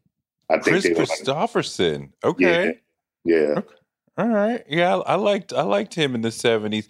[0.50, 2.12] I think Kris Kristofferson.
[2.24, 2.80] Okay.
[3.26, 3.54] Yeah, yeah.
[3.58, 3.76] Okay.
[4.18, 4.64] All right.
[4.70, 6.88] Yeah, I, I liked I liked him in the seventies.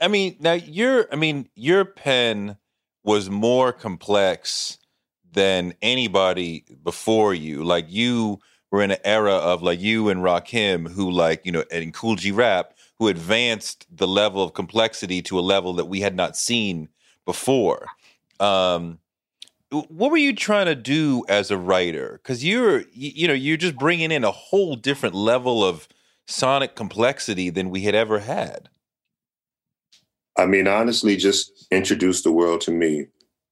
[0.00, 2.56] I mean, now your I mean, your pen
[3.04, 4.78] was more complex
[5.32, 7.64] than anybody before you.
[7.64, 11.64] Like you were in an era of like you and Rakim, who like, you know,
[11.70, 16.00] and Kool G Rap, who advanced the level of complexity to a level that we
[16.00, 16.88] had not seen
[17.24, 17.86] before.
[18.40, 18.98] Um,
[19.70, 23.56] what were you trying to do as a writer because you're you, you, know you're
[23.56, 25.88] just bringing in a whole different level of
[26.26, 28.68] sonic complexity than we had ever had
[30.38, 33.06] i mean honestly just introduce the world to me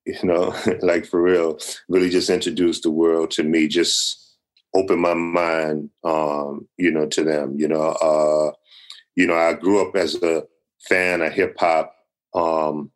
[0.06, 1.58] you know like for real.
[1.88, 3.68] Really just introduce the world to me.
[3.68, 4.18] Just
[4.74, 8.50] open my mind um you know to them you know uh
[9.16, 10.42] you know i grew up as a
[10.88, 11.94] fan of hip hop
[12.34, 12.90] um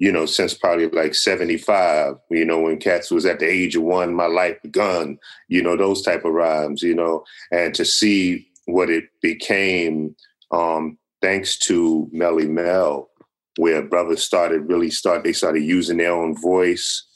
[0.00, 3.82] you know, since probably like 75, you know, when Cats was at the age of
[3.82, 8.48] one, my life begun, you know, those type of rhymes, you know, and to see
[8.66, 10.14] what it became
[10.52, 13.08] um, thanks to Melle Mel,
[13.56, 17.06] where brothers started really start, they started using their own voice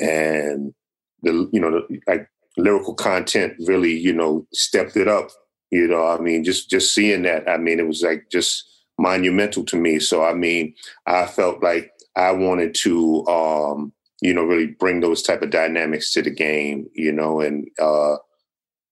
[0.00, 0.74] and
[1.22, 5.28] the, you know, the, like lyrical content really, you know, stepped it up,
[5.70, 8.64] you know, I mean, just, just seeing that, I mean, it was like just
[8.98, 9.98] monumental to me.
[10.00, 10.74] So, I mean,
[11.06, 16.12] I felt like I wanted to, um, you know, really bring those type of dynamics
[16.12, 18.16] to the game, you know, and uh,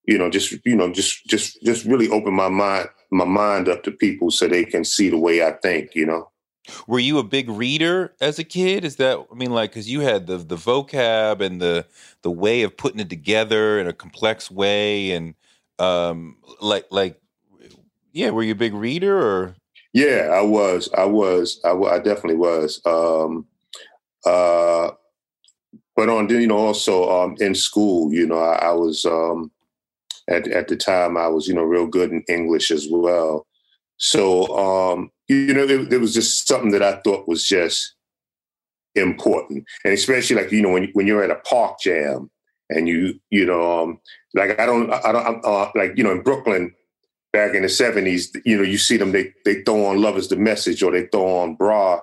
[0.06, 3.82] you know, just you know, just just just really open my mind my mind up
[3.84, 6.30] to people so they can see the way I think, you know.
[6.86, 8.84] Were you a big reader as a kid?
[8.84, 11.86] Is that I mean, like, because you had the the vocab and the
[12.22, 15.34] the way of putting it together in a complex way, and
[15.78, 17.20] um, like like,
[18.12, 19.54] yeah, were you a big reader or?
[19.92, 20.90] Yeah, I was.
[20.92, 21.60] I was.
[21.64, 22.82] I, I definitely was.
[22.84, 23.46] Um,
[24.26, 24.90] uh,
[25.94, 29.50] but on you know also um, in school, you know, I, I was um,
[30.28, 33.46] at at the time I was you know real good in English as well.
[33.98, 37.94] So um, you know, it, was just something that I thought was just
[38.94, 42.30] important, and especially like you know when when you're at a park jam
[42.70, 44.00] and you you know um,
[44.34, 46.74] like I don't I don't uh, like you know in Brooklyn
[47.32, 50.28] back in the seventies you know you see them they they throw on Love Is
[50.28, 52.00] the Message or they throw on Bra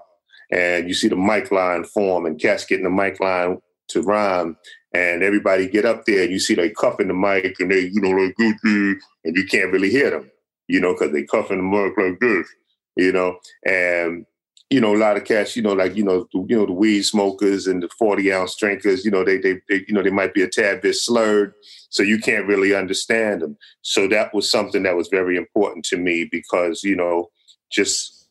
[0.52, 3.58] and you see the mic line form and cats getting the mic line
[3.90, 4.56] to rhyme
[4.93, 8.01] and everybody get up there and you see they cuffing the mic and they you
[8.01, 10.29] know like Gucci, and you can't really hear them
[10.67, 12.47] you know because they cuffing the mic like this
[12.95, 14.25] you know and
[14.73, 16.71] you know, a lot of cats, you know, like, you know, the, you know, the
[16.71, 20.10] weed smokers and the 40 ounce drinkers, you know, they, they, they, you know, they
[20.10, 21.53] might be a tad bit slurred.
[21.89, 23.56] So you can't really understand them.
[23.84, 27.29] So that was something that was very important to me because, you know,
[27.69, 28.27] just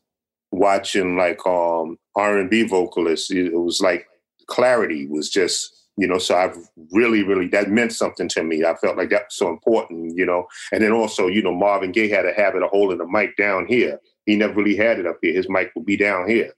[0.51, 4.05] watching like um R&B vocalists, it was like
[4.47, 6.57] clarity was just, you know, so I've
[6.91, 8.63] really, really, that meant something to me.
[8.65, 10.47] I felt like that was so important, you know.
[10.71, 13.67] And then also, you know, Marvin Gaye had a habit of holding the mic down
[13.67, 15.33] here he never really had it up here.
[15.33, 16.53] His mic would be down here,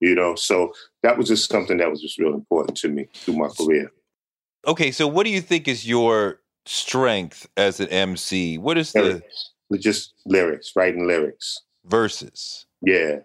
[0.00, 0.34] you know.
[0.34, 0.72] So
[1.02, 3.92] that was just something that was just real important to me through my career.
[4.66, 8.58] Okay, so what do you think is your strength as an MC?
[8.58, 9.50] What is lyrics.
[9.70, 12.66] the just lyrics, writing lyrics, verses?
[12.82, 13.20] Yeah,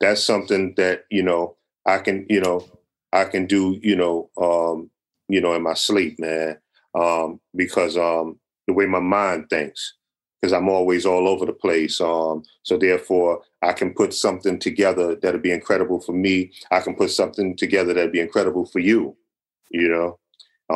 [0.00, 2.66] that's something that you know I can, you know,
[3.14, 4.90] I can do, you know, um,
[5.28, 6.58] you know, in my sleep, man,
[6.94, 9.94] um, because um, the way my mind thinks
[10.44, 12.02] because I'm always all over the place.
[12.02, 16.52] Um, so therefore, I can put something together that'll be incredible for me.
[16.70, 19.16] I can put something together that'll be incredible for you.
[19.70, 20.18] You know,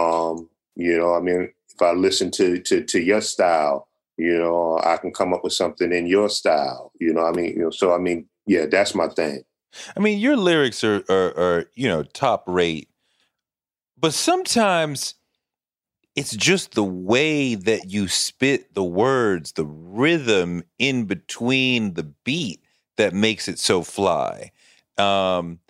[0.01, 1.15] um, you know.
[1.15, 5.35] I mean, if I listen to to to your style, you know, I can come
[5.35, 6.91] up with something in your style.
[6.99, 7.71] You know, I mean, you know.
[7.71, 9.43] So I mean, yeah, that's my thing.
[9.97, 12.89] I mean, your lyrics are are, are you know top rate,
[13.97, 15.15] but sometimes
[16.17, 22.61] it's just the way that you spit the words, the rhythm in between the beat
[22.97, 24.51] that makes it so fly.
[24.97, 25.61] Um,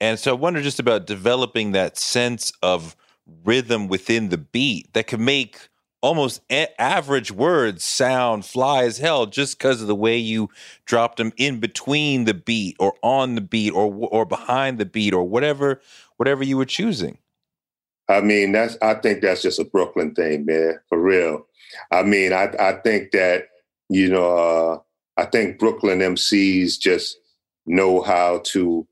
[0.00, 2.96] and so I wonder just about developing that sense of
[3.44, 5.68] rhythm within the beat that can make
[6.00, 10.48] almost a- average words sound fly as hell just because of the way you
[10.84, 15.12] dropped them in between the beat or on the beat or or behind the beat
[15.12, 15.80] or whatever
[16.16, 17.18] whatever you were choosing.
[18.08, 21.46] I mean, that's I think that's just a Brooklyn thing, man, for real.
[21.90, 23.48] I mean, I I think that
[23.88, 24.78] you know, uh,
[25.20, 27.18] I think Brooklyn MCs just
[27.66, 28.86] know how to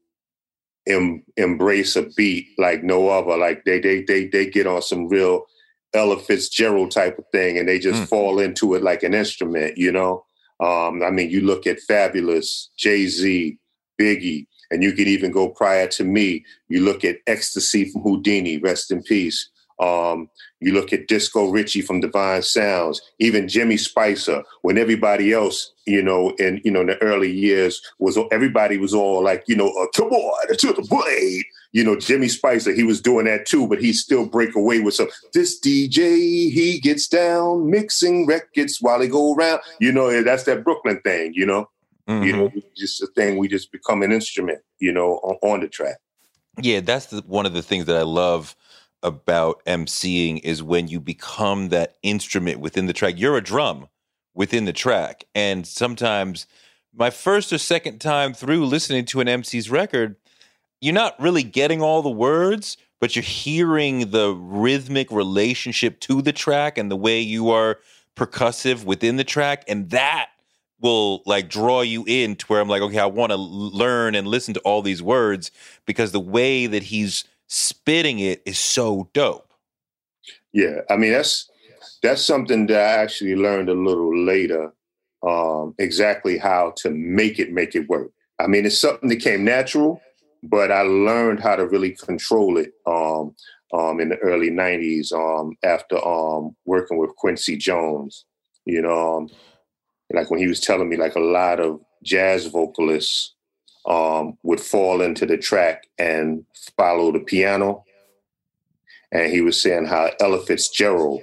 [0.86, 3.36] em, embrace a beat like no other.
[3.36, 5.46] Like they they they they get on some real
[5.96, 8.08] Ella Fitzgerald type of thing, and they just mm.
[8.08, 9.76] fall into it like an instrument.
[9.76, 10.24] You know,
[10.60, 13.58] um, I mean, you look at Fabolous, Jay Z,
[14.00, 16.44] Biggie, and you could even go prior to me.
[16.68, 19.48] You look at Ecstasy from Whodini, rest in peace.
[19.80, 20.28] Um,
[20.60, 26.02] you look at Disco Ritchie from Divine Sounds, even Jimmy Spicer, when everybody else, you
[26.02, 29.68] know, in you know in the early years was everybody was all like, you know,
[29.68, 31.44] uh, come on to the blade.
[31.72, 34.94] You know, Jimmy Spicer, he was doing that too, but he still break away with
[34.94, 35.08] some.
[35.34, 39.60] This DJ, he gets down mixing records while he go around.
[39.78, 41.32] You know, that's that Brooklyn thing.
[41.34, 41.68] You know.
[42.08, 42.24] Mm-hmm.
[42.24, 43.36] You know, just a thing.
[43.36, 44.60] We just become an instrument.
[44.78, 45.98] You know, on, on the track.
[46.62, 48.56] Yeah, that's the, one of the things that I love
[49.06, 53.14] about emceeing is when you become that instrument within the track.
[53.16, 53.88] You're a drum
[54.34, 56.46] within the track, and sometimes
[56.94, 60.16] my first or second time through listening to an MC's record,
[60.80, 66.32] you're not really getting all the words, but you're hearing the rhythmic relationship to the
[66.32, 67.78] track and the way you are
[68.16, 70.30] percussive within the track, and that
[70.80, 74.26] will like draw you in to where I'm like, okay, I want to learn and
[74.26, 75.50] listen to all these words
[75.86, 79.52] because the way that he's spitting it is so dope.
[80.52, 81.50] Yeah, I mean that's
[82.02, 84.72] that's something that I actually learned a little later.
[85.26, 88.12] Um, exactly how to make it make it work.
[88.38, 90.00] I mean, it's something that came natural,
[90.42, 93.34] but I learned how to really control it um,
[93.72, 98.24] um, in the early '90s um, after um, working with Quincy Jones.
[98.66, 99.30] You know, um,
[100.12, 103.35] like when he was telling me like a lot of jazz vocalists
[103.86, 106.44] um, would fall into the track and
[106.76, 107.84] follow the piano.
[109.12, 111.22] And he was saying how Ella Fitzgerald,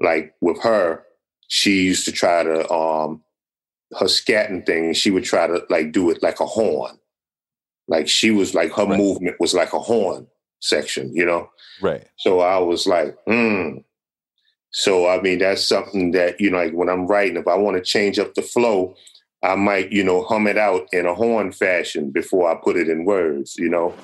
[0.00, 1.04] like with her,
[1.48, 3.22] she used to try to um
[3.98, 6.98] her scatting thing, she would try to like do it like a horn.
[7.88, 8.96] Like she was like her right.
[8.96, 10.28] movement was like a horn
[10.60, 11.50] section, you know?
[11.82, 12.06] Right.
[12.16, 13.78] So I was like, hmm,
[14.70, 17.76] so I mean, that's something that you know, like when I'm writing, if I want
[17.76, 18.94] to change up the flow,
[19.42, 22.88] I might you know hum it out in a horn fashion before I put it
[22.88, 23.56] in words.
[23.58, 23.94] You know.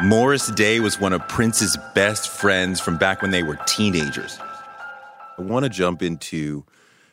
[0.00, 4.38] Morris Day was one of Prince's best friends from back when they were teenagers.
[4.40, 6.64] I want to jump into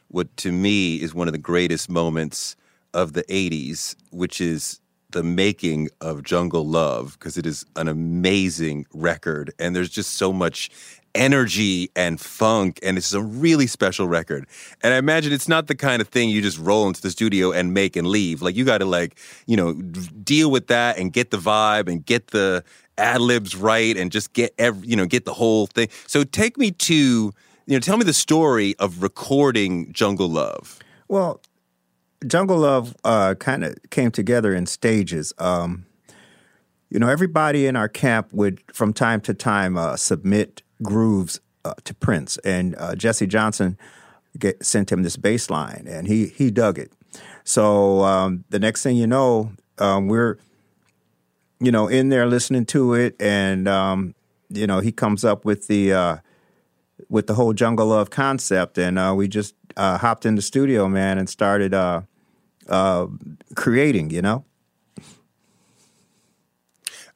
[0.10, 2.56] what to me is one of the greatest moments
[2.94, 8.86] of the 80s, which is the making of Jungle Love because it is an amazing
[8.94, 10.70] record, and there's just so much
[11.16, 14.46] energy and funk, and it's a really special record.
[14.84, 17.52] And I imagine it's not the kind of thing you just roll into the studio
[17.52, 18.42] and make and leave.
[18.42, 22.06] Like you got to like you know deal with that and get the vibe and
[22.06, 22.64] get the
[22.98, 25.88] ad libs right and just get every you know get the whole thing.
[26.06, 27.34] So take me to you
[27.68, 30.80] know tell me the story of recording Jungle Love.
[31.08, 31.42] Well,
[32.28, 35.34] Jungle Love uh, kind of came together in stages.
[35.38, 35.86] Um,
[36.90, 41.74] you know, everybody in our camp would, from time to time, uh, submit grooves uh,
[41.84, 43.78] to Prince, and uh, Jesse Johnson
[44.38, 46.92] get, sent him this bass line, and he he dug it.
[47.44, 50.38] So um, the next thing you know, um, we're
[51.60, 54.16] you know in there listening to it, and um,
[54.50, 56.18] you know he comes up with the uh,
[57.10, 60.88] with the whole Jungle Love concept, and uh, we just uh, hopped in the studio,
[60.88, 62.02] man, and started uh,
[63.56, 64.12] creating.
[64.12, 64.46] You know.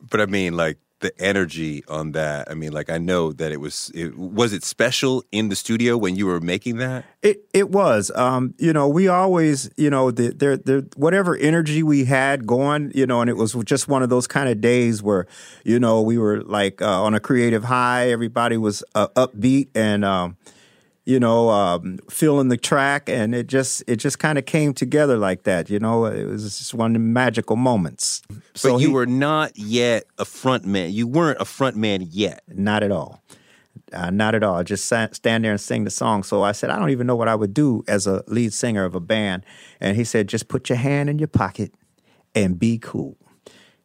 [0.02, 2.50] But I mean, like the energy on that.
[2.50, 3.92] I mean, like I know that it was.
[3.94, 7.06] It, was it special in the studio when you were making that?
[7.22, 8.12] It it was.
[8.16, 13.06] Um, you know, we always, you know, the, the, whatever energy we had going, you
[13.06, 15.26] know, and it was just one of those kind of days where,
[15.64, 18.10] you know, we were like uh, on a creative high.
[18.10, 20.04] Everybody was uh, upbeat and.
[20.06, 20.38] Um,
[21.10, 25.18] you know, um, feeling the track, and it just it just kind of came together
[25.18, 25.68] like that.
[25.68, 28.22] You know, it was just one of the magical moments.
[28.54, 30.92] So but you he, were not yet a front man.
[30.92, 32.44] You weren't a front man yet.
[32.48, 33.24] Not at all.
[33.92, 34.54] Uh, not at all.
[34.54, 36.22] I just sat, stand there and sing the song.
[36.22, 38.86] So I said, I don't even know what I would do as a lead singer
[38.86, 39.44] of a band.
[39.80, 41.74] And he said, just put your hand in your pocket
[42.36, 43.18] and be cool.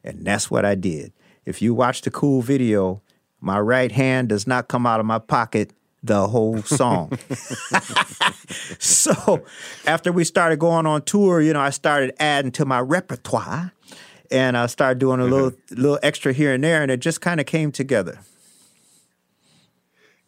[0.03, 1.15] And that's what I did.
[1.47, 3.01] If you watch the cool video,
[3.41, 5.73] my right hand does not come out of my pocket
[6.05, 7.19] the whole song.
[8.79, 9.43] so
[9.87, 13.73] after we started going on tour, you know, I started adding to my repertoire
[14.31, 17.41] and I started doing a little little extra here and there and it just kind
[17.41, 18.19] of came together.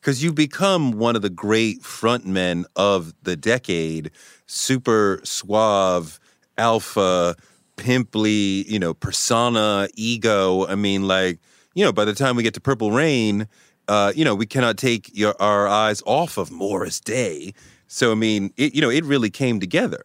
[0.01, 4.11] Cuz you become one of the great frontmen of the decade,
[4.47, 6.19] super suave,
[6.57, 7.37] alpha,
[7.77, 10.67] pimply, you know, persona, ego.
[10.67, 11.39] I mean like,
[11.75, 13.47] you know, by the time we get to Purple Rain,
[13.89, 17.55] uh, you know, we cannot take your, our eyes off of Morris Day.
[17.87, 20.03] So, I mean, it, you know, it really came together.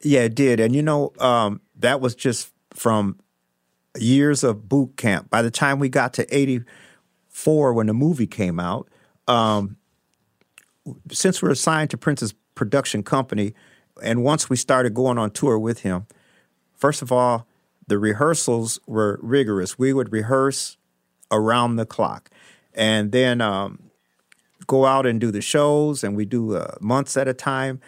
[0.00, 0.60] Yeah, it did.
[0.60, 3.18] And, you know, um, that was just from
[3.98, 5.28] years of boot camp.
[5.28, 8.88] By the time we got to 84, when the movie came out,
[9.26, 9.76] um,
[11.10, 13.54] since we're assigned to Prince's production company,
[14.02, 16.06] and once we started going on tour with him,
[16.76, 17.46] first of all,
[17.88, 19.78] the rehearsals were rigorous.
[19.78, 20.76] We would rehearse
[21.30, 22.30] around the clock
[22.78, 23.90] and then um,
[24.68, 27.80] go out and do the shows, and we do uh, months at a time,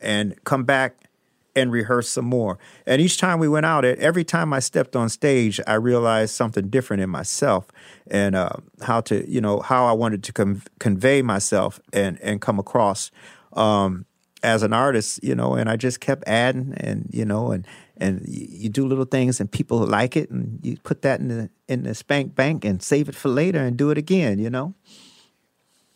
[0.00, 1.08] and come back
[1.56, 2.58] and rehearse some more.
[2.86, 6.68] And each time we went out, every time I stepped on stage, I realized something
[6.68, 7.68] different in myself
[8.06, 8.50] and uh,
[8.82, 13.10] how to, you know, how I wanted to com- convey myself and and come across
[13.54, 14.04] um,
[14.42, 15.54] as an artist, you know.
[15.54, 17.66] And I just kept adding, and you know, and
[17.96, 21.50] and you do little things and people like it and you put that in the
[21.68, 24.74] in the spank bank and save it for later and do it again you know?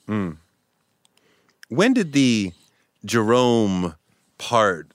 [0.06, 0.38] Mm.
[1.68, 2.52] when did the
[3.04, 3.94] jerome
[4.38, 4.92] part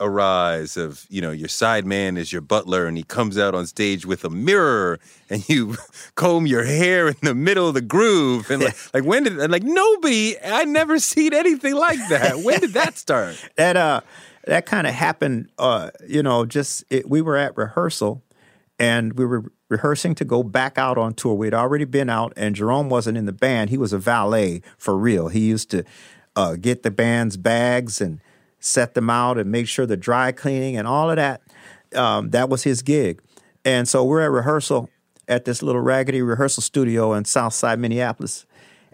[0.00, 3.66] arise of you know your side man is your butler and he comes out on
[3.66, 4.98] stage with a mirror
[5.28, 5.76] and you
[6.14, 9.52] comb your hair in the middle of the groove and like, like when did and
[9.52, 12.38] like nobody i never seen anything like that.
[12.40, 13.36] When did that start?
[13.56, 14.00] That uh
[14.46, 18.22] that kind of happened, uh, you know, just it, we were at rehearsal
[18.78, 21.34] and we were rehearsing to go back out on tour.
[21.34, 23.70] We'd already been out, and Jerome wasn't in the band.
[23.70, 25.28] He was a valet for real.
[25.28, 25.84] He used to
[26.34, 28.20] uh, get the band's bags and
[28.58, 31.42] set them out and make sure the dry cleaning and all of that.
[31.94, 33.20] Um, that was his gig.
[33.64, 34.88] And so we're at rehearsal
[35.28, 38.46] at this little raggedy rehearsal studio in Southside Minneapolis.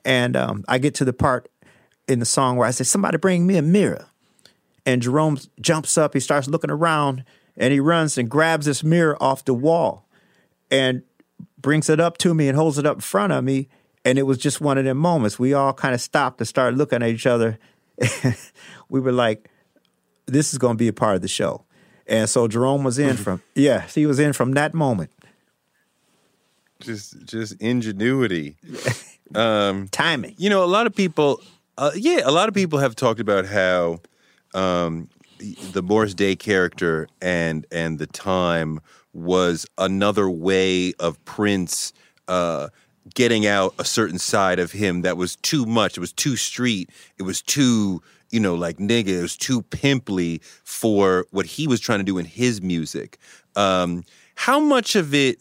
[0.05, 1.49] And um, I get to the part
[2.09, 4.07] in the song where I say, Somebody bring me a mirror.
[4.87, 7.25] And Jerome jumps up, he starts looking around,
[7.57, 10.07] and he runs and grabs this mirror off the wall
[10.71, 11.03] and
[11.61, 13.69] brings it up to me and holds it up in front of me.
[14.05, 15.39] And it was just one of them moments.
[15.39, 17.59] We all kind of stopped and started looking at each other.
[18.89, 19.51] we were like,
[20.27, 21.65] this is going to be a part of the show.
[22.07, 25.11] And so Jerome was in from, yes, he was in from that moment.
[26.79, 28.57] Just, just ingenuity,
[29.35, 30.35] um, timing.
[30.37, 31.41] You know, a lot of people,
[31.79, 34.01] uh, yeah, a lot of people have talked about how
[34.57, 35.09] um,
[35.73, 38.81] the Morris Day character and and the time
[39.13, 41.93] was another way of Prince
[42.29, 42.69] uh,
[43.15, 45.97] getting out a certain side of him that was too much.
[45.97, 46.91] It was too street.
[47.19, 51.79] It was too you know, like nigga, it was too pimply for what he was
[51.79, 53.19] trying to do in his music.
[53.55, 54.05] Um,
[54.35, 55.39] how much of it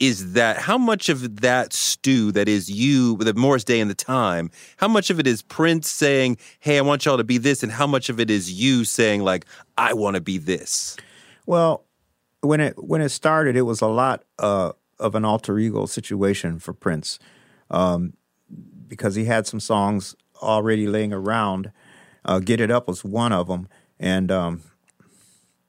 [0.00, 0.56] is that?
[0.56, 4.50] How much of that stew that is you, the Morris Day and the time?
[4.78, 7.70] How much of it is Prince saying, "Hey, I want y'all to be this," and
[7.70, 9.44] how much of it is you saying, like,
[9.76, 10.96] "I want to be this"?
[11.46, 11.84] Well,
[12.40, 16.58] when it when it started, it was a lot uh, of an alter ego situation
[16.58, 17.18] for Prince,
[17.70, 18.14] um,
[18.88, 21.72] because he had some songs already laying around.
[22.24, 24.62] Uh, Get It Up was one of them, and um,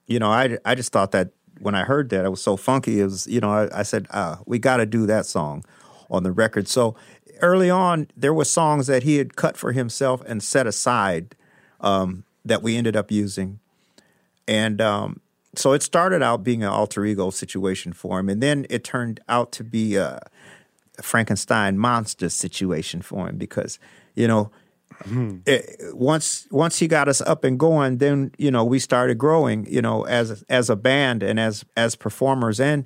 [0.08, 1.32] you know, I I just thought that
[1.62, 3.00] when I heard that, it was so funky.
[3.00, 5.64] It was, you know, I, I said, uh, we got to do that song
[6.10, 6.68] on the record.
[6.68, 6.96] So
[7.42, 11.36] early on, there were songs that he had cut for himself and set aside
[11.80, 13.60] um, that we ended up using,
[14.48, 15.22] and um,
[15.56, 19.20] so it started out being an alter ego situation for him, and then it turned
[19.28, 20.20] out to be a
[21.02, 23.80] Frankenstein monster situation for him because
[24.16, 24.52] you know.
[25.46, 29.66] It, once once he got us up and going, then you know we started growing.
[29.70, 32.86] You know, as as a band and as as performers and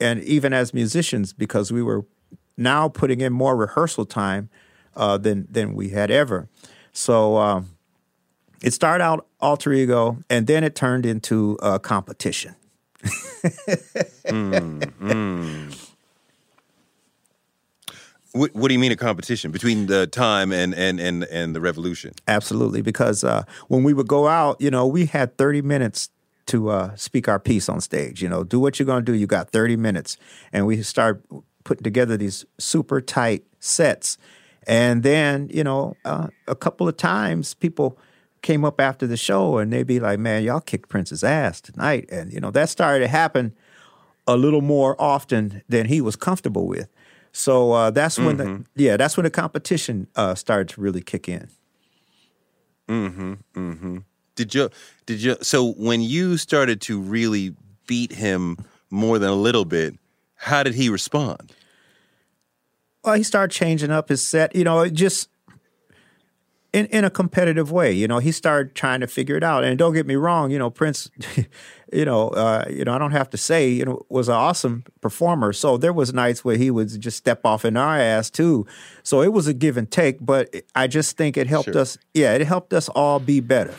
[0.00, 2.04] and even as musicians because we were
[2.56, 4.48] now putting in more rehearsal time
[4.96, 6.48] uh, than than we had ever.
[6.92, 7.70] So um,
[8.62, 12.54] it started out alter ego, and then it turned into a competition.
[13.04, 15.93] mm, mm.
[18.34, 21.60] What, what, do you mean a competition between the time and and and and the
[21.60, 22.14] revolution?
[22.26, 26.10] Absolutely, because uh, when we would go out, you know, we had thirty minutes
[26.46, 28.20] to uh, speak our piece on stage.
[28.20, 29.16] You know, do what you're going to do.
[29.16, 30.16] You got thirty minutes,
[30.52, 31.24] and we start
[31.62, 34.18] putting together these super tight sets.
[34.66, 37.96] And then, you know, uh, a couple of times people
[38.42, 42.08] came up after the show and they'd be like, "Man, y'all kicked Prince's ass tonight,"
[42.10, 43.54] and you know that started to happen
[44.26, 46.88] a little more often than he was comfortable with.
[47.36, 48.62] So uh, that's when mm-hmm.
[48.76, 51.48] the yeah, that's when the competition uh, started to really kick in.
[52.88, 53.32] Mm-hmm.
[53.54, 53.98] Mm-hmm.
[54.36, 54.70] Did you
[55.04, 57.56] did you so when you started to really
[57.88, 58.56] beat him
[58.88, 59.98] more than a little bit,
[60.36, 61.52] how did he respond?
[63.02, 64.54] Well, he started changing up his set.
[64.54, 65.28] You know, it just
[66.74, 67.92] in, in a competitive way.
[67.92, 69.64] You know, he started trying to figure it out.
[69.64, 71.08] And don't get me wrong, you know, Prince,
[71.94, 74.84] you know, uh, you know, I don't have to say, you know, was an awesome
[75.00, 75.52] performer.
[75.52, 78.66] So there was nights where he would just step off in our ass too.
[79.02, 81.78] So it was a give and take, but I just think it helped sure.
[81.78, 81.96] us.
[82.12, 83.74] Yeah, it helped us all be better.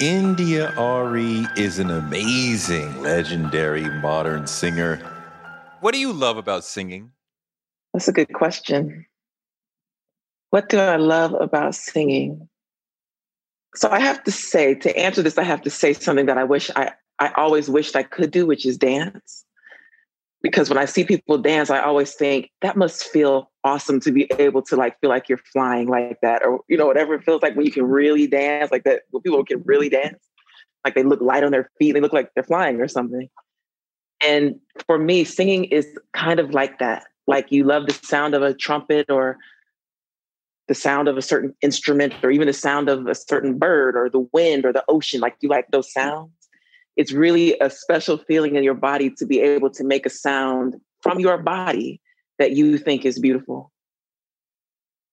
[0.00, 4.96] India.Arie is an amazing, legendary modern singer.
[5.80, 7.12] What do you love about singing?
[7.92, 9.06] That's a good question.
[10.50, 12.48] What do I love about singing?
[13.74, 16.44] So I have to say, to answer this, I have to say something that I
[16.44, 19.44] wish I, I always wished I could do, which is dance.
[20.42, 24.28] Because when I see people dance, I always think that must feel awesome to be
[24.38, 27.42] able to like feel like you're flying like that, or you know, whatever it feels
[27.42, 30.18] like when you can really dance like that, when people can really dance,
[30.84, 33.28] like they look light on their feet, they look like they're flying or something.
[34.20, 34.56] And
[34.86, 37.04] for me, singing is kind of like that.
[37.26, 39.38] Like you love the sound of a trumpet or
[40.72, 44.08] the sound of a certain instrument or even the sound of a certain bird or
[44.08, 46.32] the wind or the ocean like you like those sounds?
[46.96, 50.76] It's really a special feeling in your body to be able to make a sound
[51.02, 52.00] from your body
[52.38, 53.70] that you think is beautiful.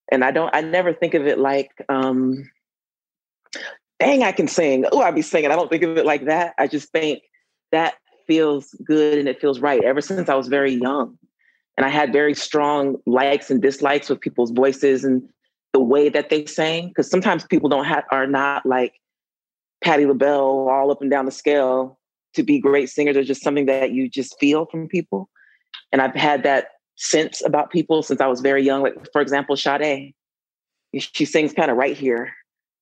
[0.10, 2.50] And i don't i never think of it like um
[4.00, 4.86] dang i can sing.
[4.94, 5.52] Oh i'll be singing.
[5.52, 6.54] I don't think of it like that.
[6.58, 7.20] I just think
[7.74, 7.96] that
[8.28, 9.84] feels good and it feels right.
[9.84, 11.18] Ever since i was very young
[11.80, 15.24] and I had very strong likes and dislikes with people's voices and
[15.74, 18.94] the way that they sang because sometimes people don't have are not like
[19.84, 22.00] Patti LaBelle all up and down the scale
[22.34, 25.30] to be great singers or just something that you just feel from people.
[25.92, 28.82] And I've had that sense about people since I was very young.
[28.82, 30.14] Like for example, Sade,
[30.98, 32.34] she sings kind of right here,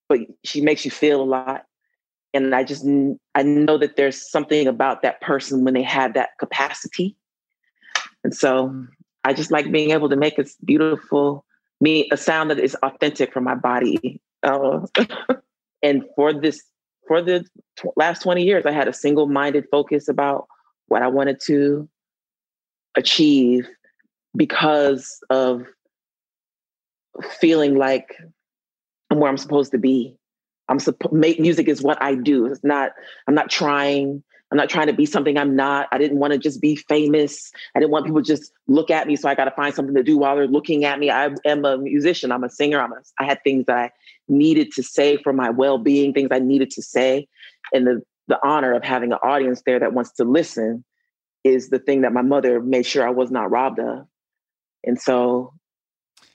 [0.09, 1.65] but she makes you feel a lot.
[2.33, 2.85] And I just
[3.35, 7.15] I know that there's something about that person when they have that capacity.
[8.23, 8.85] And so
[9.23, 11.45] I just like being able to make a beautiful
[11.80, 14.21] me a sound that is authentic for my body.
[14.43, 14.82] Uh,
[15.84, 16.63] and for this,
[17.07, 17.45] for the
[17.80, 20.47] t- last 20 years, I had a single minded focus about
[20.88, 21.88] what I wanted to
[22.95, 23.67] achieve
[24.36, 25.65] because of
[27.39, 28.15] feeling like
[29.09, 30.15] I'm where I'm supposed to be.
[30.69, 32.45] I'm supposed make music is what I do.
[32.45, 32.91] It's not,
[33.28, 35.88] I'm not trying I'm not trying to be something I'm not.
[35.91, 37.52] I didn't want to just be famous.
[37.76, 39.16] I didn't want people to just look at me.
[39.18, 41.12] So I got to find something to do while they're looking at me.
[41.12, 42.32] I am a musician.
[42.32, 42.80] I'm a singer.
[42.80, 43.91] I'm a, I had things that I
[44.30, 47.28] needed to say for my well-being, things I needed to say.
[47.74, 50.86] And the, the honor of having an audience there that wants to listen
[51.43, 54.08] is the thing that my mother made sure I was not robbed of.
[54.86, 55.54] And so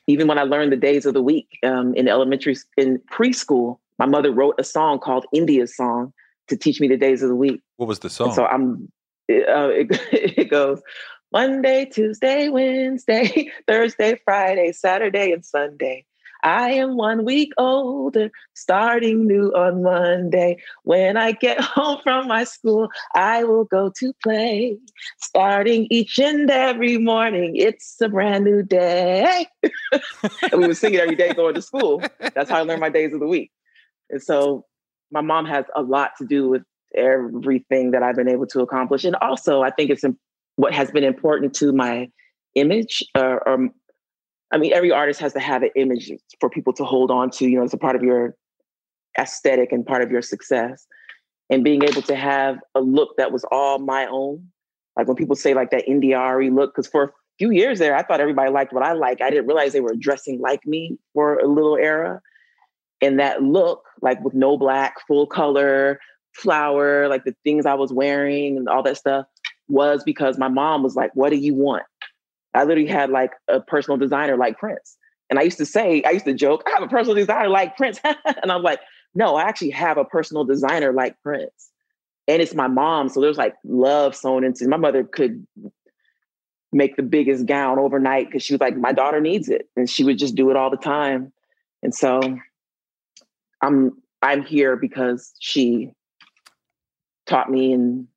[0.07, 4.07] Even when I learned the days of the week um, in elementary, in preschool, my
[4.07, 6.13] mother wrote a song called India's Song
[6.49, 7.63] to teach me the days of the week.
[7.77, 8.29] What was the song?
[8.29, 8.93] And so I'm,
[9.31, 9.87] uh, it,
[10.39, 10.83] it goes
[11.33, 16.05] Monday, Tuesday, Wednesday, Thursday, Friday, Saturday, and Sunday.
[16.45, 20.59] I am one week older, starting new on Monday.
[20.83, 24.77] When I get home from my school, I will go to play.
[25.21, 29.47] Starting each and every morning, it's a brand new day.
[29.93, 32.03] and we would sing it every day going to school.
[32.35, 33.53] That's how I learned my days of the week.
[34.11, 34.67] And so
[35.13, 36.63] my mom has a lot to do with
[36.97, 39.05] everything that I've been able to accomplish.
[39.05, 40.05] And also, I think it's
[40.57, 42.09] what has been important to my
[42.55, 43.71] image uh, or
[44.53, 47.49] I mean, every artist has to have an image for people to hold on to.
[47.49, 48.37] You know, it's a part of your
[49.19, 50.87] aesthetic and part of your success.
[51.49, 54.47] And being able to have a look that was all my own.
[54.97, 58.03] Like when people say like that India.Arie look, because for a few years there, I
[58.03, 59.23] thought everybody liked what I like.
[59.23, 62.21] I didn't realize they were dressing like me for a little era.
[63.01, 66.01] And that look, like with no black, full color,
[66.35, 69.27] flower, like the things I was wearing and all that stuff,
[69.69, 71.85] was because my mom was like, What do you want?
[72.55, 74.97] I literally had like a personal designer like Prince.
[75.31, 77.77] And I used to say, I used to joke, I have a personal designer like
[77.77, 77.99] Prince.
[78.05, 78.81] and I'm like,
[79.15, 81.71] no, I actually have a personal designer like Prince.
[82.29, 83.09] And it's my mom.
[83.09, 85.47] So there's like love sewn into my mother could
[86.73, 89.69] make the biggest gown overnight because she was like, my daughter needs it.
[89.77, 91.33] And she would just do it all the time.
[91.83, 92.21] And so
[93.63, 93.93] I'm
[94.23, 95.91] I'm here because she
[97.27, 98.09] taught me in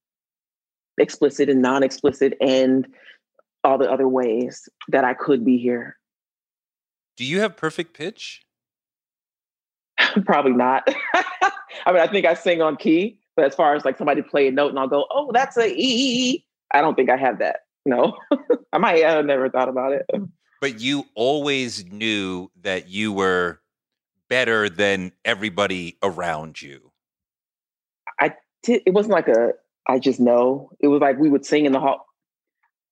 [0.98, 2.88] explicit and non-explicit and
[3.64, 5.98] all the other ways that I could be here.
[7.18, 8.44] Do you have perfect pitch?
[10.26, 10.88] Probably not.
[11.14, 14.48] I mean, I think I sing on key, but as far as like somebody play
[14.48, 17.62] a note and I'll go, oh, that's a E, I don't think I have that.
[17.86, 18.18] No,
[18.74, 20.06] I might have never thought about it.
[20.62, 23.60] But you always knew that you were
[24.30, 26.92] better than everybody around you.
[28.20, 28.84] I did.
[28.86, 29.54] It wasn't like a,
[29.88, 30.72] I just know.
[30.80, 32.06] It was like we would sing in the hall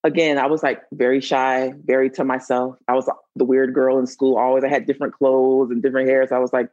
[0.03, 2.75] again, I was like very shy, very to myself.
[2.87, 4.37] I was the weird girl in school.
[4.37, 6.27] Always, I had different clothes and different hair.
[6.27, 6.69] So I was like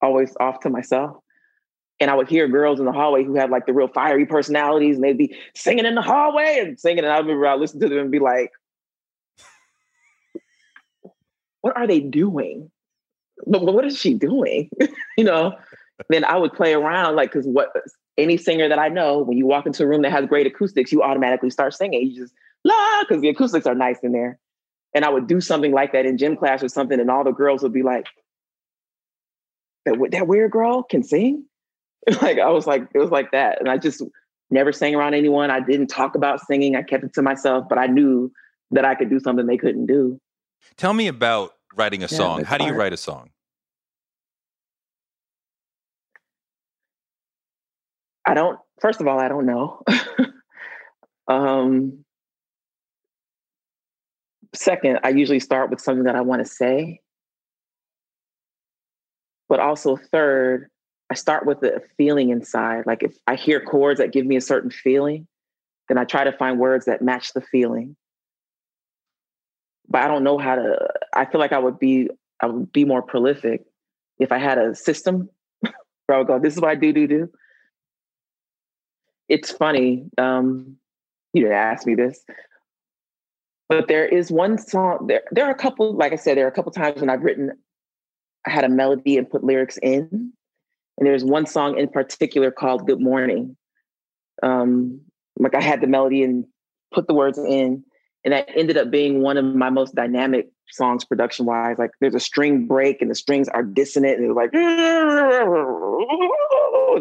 [0.00, 1.16] always off to myself.
[2.00, 4.96] And I would hear girls in the hallway who had like the real fiery personalities,
[4.96, 7.04] and they'd be singing in the hallway and singing.
[7.04, 8.50] And I remember I listened to them and be like,
[11.60, 12.70] "What are they doing?
[13.46, 14.70] But but what is she doing?"
[15.18, 15.54] you know.
[16.08, 17.68] Then I would play around like because what
[18.18, 20.92] any singer that I know, when you walk into a room that has great acoustics,
[20.92, 22.08] you automatically start singing.
[22.08, 24.38] You just la, because the acoustics are nice in there.
[24.94, 27.32] And I would do something like that in gym class or something, and all the
[27.32, 28.06] girls would be like,
[29.86, 31.46] "That that weird girl can sing."
[32.20, 34.02] like I was like, it was like that, and I just
[34.50, 35.50] never sang around anyone.
[35.50, 36.76] I didn't talk about singing.
[36.76, 38.30] I kept it to myself, but I knew
[38.72, 40.20] that I could do something they couldn't do.
[40.76, 42.44] Tell me about writing a yeah, song.
[42.44, 43.30] How do you write a song?
[48.26, 48.58] I don't.
[48.80, 49.82] First of all, I don't know.
[51.28, 52.04] um,
[54.54, 57.00] second, I usually start with something that I want to say.
[59.48, 60.70] But also, third,
[61.10, 62.86] I start with a feeling inside.
[62.86, 65.26] Like if I hear chords that give me a certain feeling,
[65.88, 67.96] then I try to find words that match the feeling.
[69.92, 70.88] But I don't know how to.
[71.14, 72.08] I feel like I would be
[72.40, 73.62] I would be more prolific
[74.18, 75.28] if I had a system
[75.60, 77.30] where I would go, "This is what I do, do, do."
[79.28, 80.06] It's funny.
[80.18, 80.76] Um,
[81.34, 82.24] you didn't ask me this,
[83.68, 86.48] but there is one song, there, there are a couple, like I said, there are
[86.48, 87.52] a couple times when I've written,
[88.46, 90.32] I had a melody and put lyrics in.
[90.98, 93.56] And there's one song in particular called Good Morning.
[94.42, 95.00] Um,
[95.38, 96.44] like I had the melody and
[96.92, 97.82] put the words in.
[98.24, 101.76] And that ended up being one of my most dynamic songs production wise.
[101.78, 104.64] Like there's a string break and the strings are dissonant and it's like, and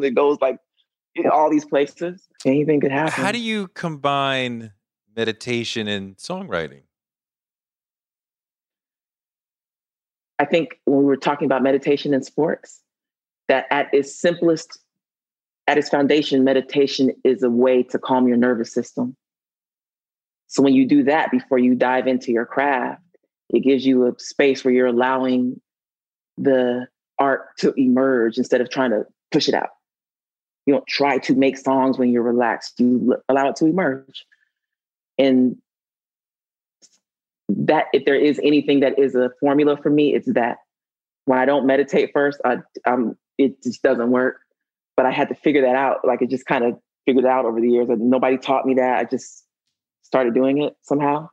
[0.04, 0.58] it goes like
[1.16, 2.28] in all these places.
[2.46, 3.14] Anything could happen.
[3.14, 4.72] How do you combine
[5.16, 6.82] meditation and songwriting?
[10.40, 12.82] I think when we were talking about meditation and sports,
[13.48, 14.80] that at its simplest,
[15.68, 19.16] at its foundation, meditation is a way to calm your nervous system.
[20.52, 23.02] So when you do that before you dive into your craft,
[23.52, 25.62] it gives you a space where you're allowing
[26.38, 26.88] the
[27.18, 29.70] art to emerge instead of trying to push it out.
[30.66, 32.82] You don't try to make songs when you're relaxed.
[32.82, 34.26] You allow it to emerge.
[35.18, 35.56] And
[37.48, 40.58] that if there is anything that is a formula for me, it's that.
[41.24, 44.42] When I don't meditate first, I, um, it just doesn't work.
[44.98, 46.06] But I had to figure that out.
[46.06, 47.88] Like it just kind of figured out over the years.
[47.90, 48.98] Nobody taught me that.
[48.98, 49.46] I just
[50.12, 51.30] started doing it somehow.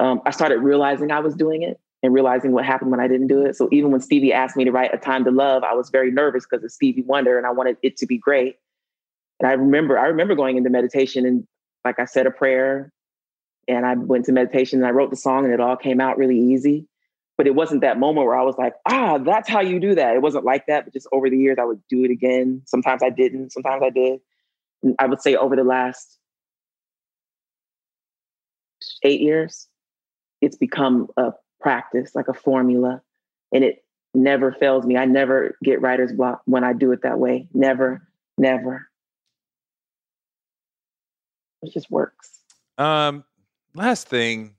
[0.00, 3.28] Um, I started realizing I was doing it and realizing what happened when I didn't
[3.28, 3.54] do it.
[3.54, 6.10] So even when Stevie asked me to write A Time to Love, I was very
[6.10, 8.56] nervous because of Stevie Wonder and I wanted it to be great.
[9.38, 11.46] And I remember, I remember going into meditation and
[11.84, 12.92] like I said a prayer
[13.68, 16.18] and I went to meditation and I wrote the song and it all came out
[16.18, 16.88] really easy.
[17.38, 20.16] But it wasn't that moment where I was like, ah, that's how you do that.
[20.16, 20.84] It wasn't like that.
[20.84, 22.62] But just over the years, I would do it again.
[22.66, 24.20] Sometimes I didn't, sometimes I did.
[24.82, 26.18] And I would say over the last
[29.02, 29.68] eight years,
[30.40, 33.02] it's become a practice, like a formula,
[33.52, 33.84] and it
[34.14, 34.96] never fails me.
[34.96, 37.48] I never get writer's block when I do it that way.
[37.54, 38.88] Never, never.
[41.62, 42.40] It just works.
[42.78, 43.24] Um,
[43.74, 44.54] last thing.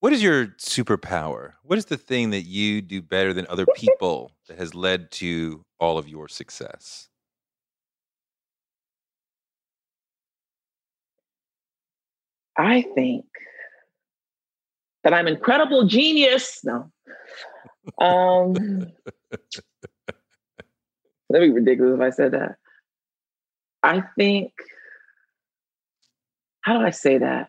[0.00, 1.54] What is your superpower?
[1.64, 5.62] What is the thing that you do better than other people that has led to
[5.80, 7.08] all of your success?
[12.58, 13.24] I think
[15.04, 16.60] that I'm incredible genius.
[16.64, 16.90] No.
[17.98, 18.52] Um
[21.30, 22.56] that'd be ridiculous if I said that.
[23.82, 24.52] I think
[26.62, 27.48] how do I say that?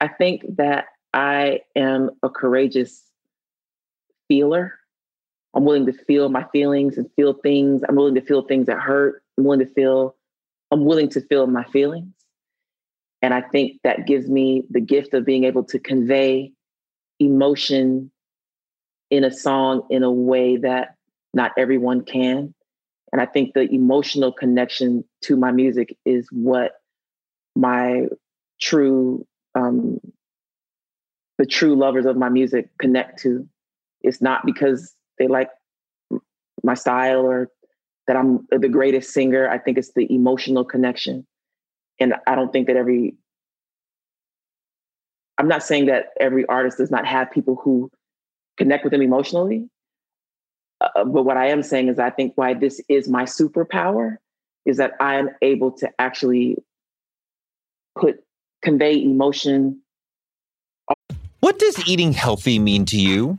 [0.00, 3.02] I think that I am a courageous
[4.28, 4.74] feeler.
[5.54, 7.82] I'm willing to feel my feelings and feel things.
[7.88, 9.22] I'm willing to feel things that hurt.
[9.36, 10.14] I'm willing to feel,
[10.70, 12.14] I'm willing to feel my feelings.
[13.22, 16.52] And I think that gives me the gift of being able to convey
[17.18, 18.10] emotion
[19.10, 20.94] in a song in a way that
[21.34, 22.54] not everyone can.
[23.12, 26.72] And I think the emotional connection to my music is what
[27.56, 28.06] my
[28.60, 29.98] true, um,
[31.38, 33.48] the true lovers of my music connect to.
[34.02, 35.50] It's not because they like
[36.62, 37.48] my style or
[38.06, 39.48] that I'm the greatest singer.
[39.48, 41.26] I think it's the emotional connection
[42.00, 43.14] and I don't think that every
[45.38, 47.90] I'm not saying that every artist does not have people who
[48.56, 49.68] connect with them emotionally.
[50.80, 54.16] Uh, but what I am saying is, I think why this is my superpower
[54.66, 56.56] is that I am able to actually
[57.96, 58.22] put
[58.62, 59.80] convey emotion.
[61.40, 63.38] What does eating healthy mean to you?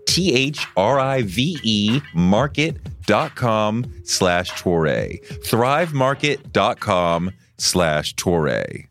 [0.11, 5.25] T H R I V E, market.com slash Toure.
[5.45, 8.90] Thrivemarket.com slash Toure.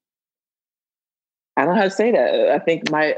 [1.61, 2.49] I don't know how to say that.
[2.49, 3.15] I think my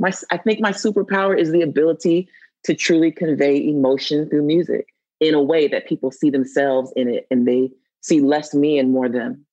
[0.00, 2.28] my I think my superpower is the ability
[2.64, 4.88] to truly convey emotion through music
[5.20, 7.70] in a way that people see themselves in it and they
[8.00, 9.46] see less me and more them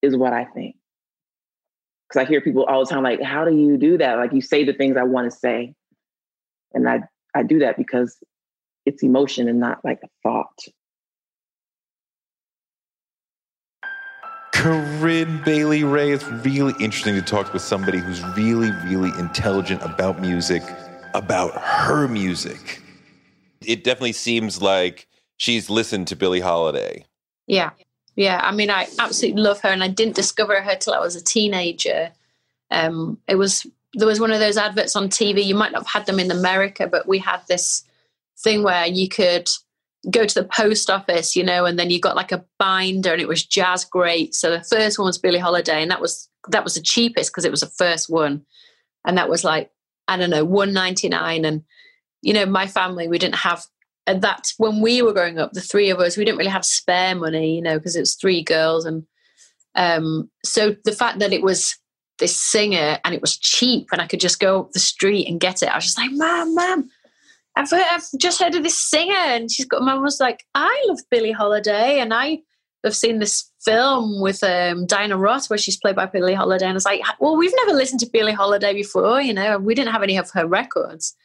[0.00, 0.76] is what I think.
[2.12, 4.18] Cuz I hear people all the time like how do you do that?
[4.18, 5.74] Like you say the things I want to say.
[6.72, 7.00] And I
[7.34, 8.16] I do that because
[8.86, 10.56] it's emotion and not like a thought.
[14.58, 16.10] Corinne Bailey Rae.
[16.10, 20.64] it's really interesting to talk with somebody who's really, really intelligent about music,
[21.14, 22.82] about her music.
[23.64, 25.06] It definitely seems like
[25.36, 27.04] she's listened to Billie Holiday.
[27.46, 27.70] Yeah.
[28.16, 28.40] Yeah.
[28.42, 31.22] I mean, I absolutely love her, and I didn't discover her till I was a
[31.22, 32.10] teenager.
[32.72, 35.44] Um, it was there was one of those adverts on TV.
[35.44, 37.84] You might not have had them in America, but we had this
[38.36, 39.48] thing where you could
[40.10, 43.20] go to the post office, you know, and then you got like a binder and
[43.20, 44.34] it was jazz great.
[44.34, 47.44] So the first one was Billie Holiday, and that was that was the cheapest because
[47.44, 48.44] it was the first one.
[49.04, 49.70] And that was like,
[50.06, 51.44] I don't know, one ninety nine.
[51.44, 51.62] And,
[52.22, 53.64] you know, my family, we didn't have
[54.08, 56.64] and that's when we were growing up, the three of us, we didn't really have
[56.64, 58.86] spare money, you know, because it was three girls.
[58.86, 59.06] And
[59.74, 61.76] um, so the fact that it was
[62.18, 65.38] this singer and it was cheap and I could just go up the street and
[65.38, 66.88] get it, I was just like, Mom, Mom,
[67.58, 69.12] I've, I've just heard of this singer.
[69.14, 71.98] And she's got, Mom was like, I love Billie Holiday.
[71.98, 72.38] And I
[72.84, 76.66] have seen this film with um, Diana Ross where she's played by Billie Holiday.
[76.66, 79.74] And I was like, well, we've never listened to Billie Holiday before, you know, we
[79.74, 81.16] didn't have any of her records.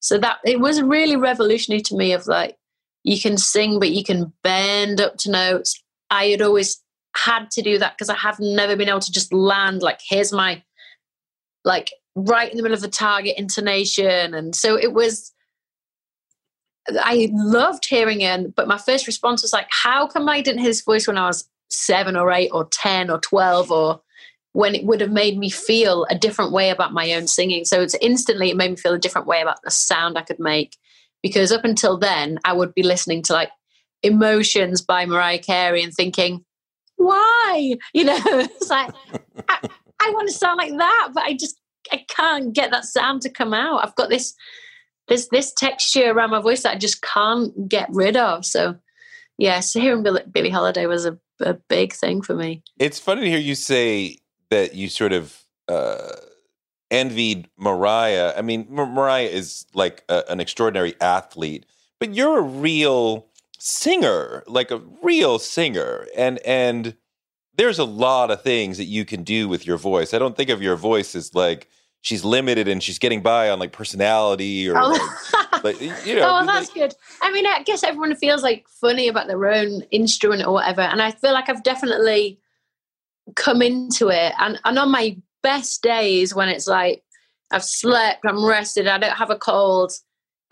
[0.00, 2.56] So that it was really revolutionary to me of like,
[3.04, 5.80] you can sing, but you can bend up to notes.
[6.10, 6.82] I had always
[7.16, 10.32] had to do that because I have never been able to just land like, here's
[10.32, 10.62] my,
[11.64, 14.34] like, right in the middle of the target intonation.
[14.34, 15.32] And so it was,
[16.88, 18.54] I loved hearing it.
[18.54, 21.26] But my first response was like, how come I didn't hear his voice when I
[21.26, 24.00] was seven or eight or 10 or 12 or
[24.52, 27.64] when it would have made me feel a different way about my own singing.
[27.64, 30.40] So it's instantly it made me feel a different way about the sound I could
[30.40, 30.76] make.
[31.22, 33.50] Because up until then, I would be listening to like
[34.02, 36.44] Emotions by Mariah Carey and thinking,
[36.96, 37.76] why?
[37.92, 38.92] You know, it's like
[39.48, 39.68] I,
[40.00, 41.60] I want to sound like that, but I just
[41.92, 43.84] I can't get that sound to come out.
[43.84, 44.34] I've got this
[45.10, 48.46] there's this texture around my voice that I just can't get rid of.
[48.46, 48.76] So
[49.38, 52.62] yeah, so hearing Billie, Holiday was a, a big thing for me.
[52.78, 54.18] It's funny to hear you say
[54.50, 55.36] that you sort of
[55.66, 56.12] uh,
[56.92, 58.34] envied Mariah.
[58.36, 61.66] I mean, Mariah is like a, an extraordinary athlete,
[61.98, 63.26] but you're a real
[63.58, 66.96] singer, like a real singer, and and
[67.54, 70.14] there's a lot of things that you can do with your voice.
[70.14, 71.68] I don't think of your voice as like
[72.02, 74.90] she's limited and she's getting by on like personality or oh.
[75.52, 76.22] like, like, you know.
[76.40, 76.94] Oh, that's like, good.
[77.22, 81.02] I mean, I guess everyone feels like funny about their own instrument or whatever, and
[81.02, 82.38] I feel like I've definitely
[83.36, 84.32] come into it.
[84.38, 87.02] And, and on my best days when it's like
[87.50, 89.92] I've slept, I'm rested, I don't have a cold.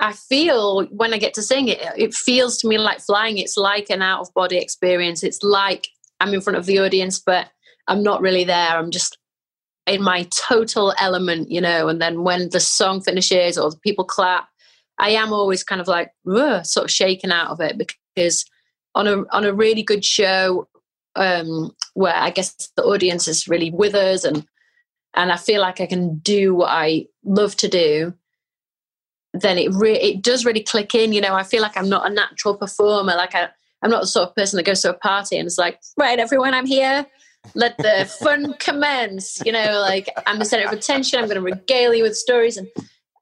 [0.01, 3.39] I feel when I get to sing it, it feels to me like flying.
[3.39, 5.25] It's like an out of body experience.
[5.25, 5.89] It's like
[6.21, 7.49] I'm in front of the audience, but
[7.89, 8.79] I'm not really there.
[8.79, 9.19] I'm just
[9.89, 11.89] in my total element, you know.
[11.89, 14.49] And then when the song finishes or people clap,
[14.99, 16.13] I am always kind of like
[16.65, 18.45] sort of shaken out of it because
[18.95, 20.69] on a on a really good show,
[21.17, 24.47] um, where I guess the audience is really with us and
[25.15, 28.15] and I feel like I can do what I love to do,
[29.33, 31.13] then it re- it does really click in.
[31.13, 33.15] You know, I feel like I'm not a natural performer.
[33.15, 33.49] Like I,
[33.83, 36.19] I'm not the sort of person that goes to a party and is like, right,
[36.19, 37.07] everyone, I'm here.
[37.55, 39.41] Let the fun commence.
[39.45, 41.19] You know, like I'm the center of attention.
[41.19, 42.69] I'm going to regale you with stories, and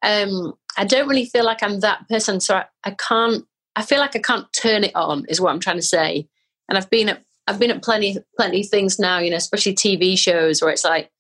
[0.03, 2.41] um, I don't really feel like I'm that person.
[2.41, 3.45] So I, I can't.
[3.77, 5.27] I feel like I can't turn it on.
[5.29, 6.29] Is what I'm trying to say.
[6.69, 9.75] And I've been at I've been at plenty plenty of things now, you know, especially
[9.75, 11.11] TV shows where it's like,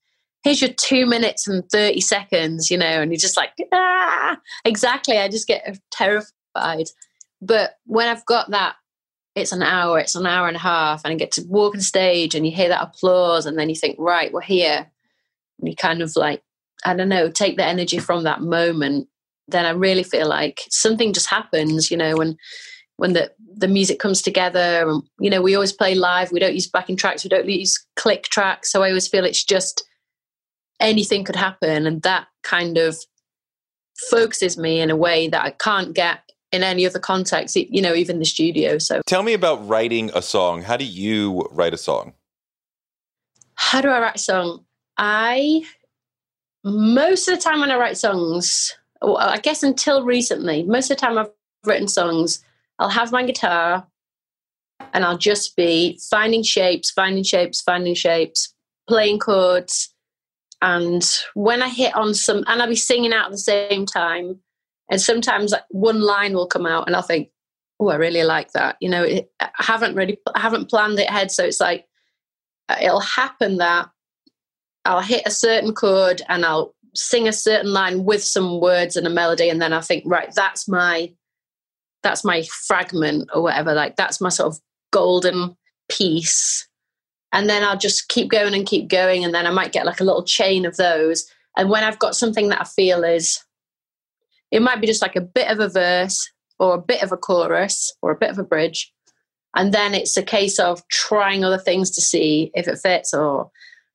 [0.42, 5.18] here's your two minutes and thirty seconds, you know, and you're just like, ah, exactly.
[5.18, 6.86] I just get terrified.
[7.40, 8.76] But when I've got that,
[9.36, 11.80] it's an hour, it's an hour and a half, and I get to walk on
[11.80, 14.90] stage and you hear that applause, and then you think, right, we're here.
[15.58, 16.42] And you kind of like,
[16.84, 19.08] I don't know, take the energy from that moment.
[19.46, 22.36] Then I really feel like something just happens, you know, when
[22.96, 26.54] when the the music comes together and you know we always play live we don't
[26.54, 29.84] use backing tracks we don't use click tracks so i always feel it's just
[30.80, 32.96] anything could happen and that kind of
[34.10, 36.20] focuses me in a way that i can't get
[36.52, 40.22] in any other context you know even the studio so tell me about writing a
[40.22, 42.12] song how do you write a song
[43.54, 44.64] how do i write a song
[44.98, 45.62] i
[46.64, 51.00] most of the time when i write songs i guess until recently most of the
[51.00, 51.30] time i've
[51.64, 52.44] written songs
[52.78, 53.86] I'll have my guitar
[54.92, 58.54] and I'll just be finding shapes, finding shapes, finding shapes,
[58.88, 59.94] playing chords.
[60.62, 61.02] And
[61.34, 64.40] when I hit on some, and I'll be singing out at the same time.
[64.90, 67.30] And sometimes one line will come out and I'll think,
[67.80, 68.76] oh, I really like that.
[68.80, 69.04] You know,
[69.40, 71.30] I haven't really, I haven't planned it ahead.
[71.30, 71.86] So it's like,
[72.68, 73.88] uh, it'll happen that
[74.84, 79.06] I'll hit a certain chord and I'll sing a certain line with some words and
[79.06, 79.50] a melody.
[79.50, 81.12] And then I think, right, that's my
[82.06, 84.60] that's my fragment or whatever like that's my sort of
[84.92, 85.56] golden
[85.88, 86.68] piece
[87.32, 90.00] and then i'll just keep going and keep going and then i might get like
[90.00, 93.44] a little chain of those and when i've got something that i feel is
[94.50, 97.16] it might be just like a bit of a verse or a bit of a
[97.16, 98.92] chorus or a bit of a bridge
[99.54, 103.50] and then it's a case of trying other things to see if it fits or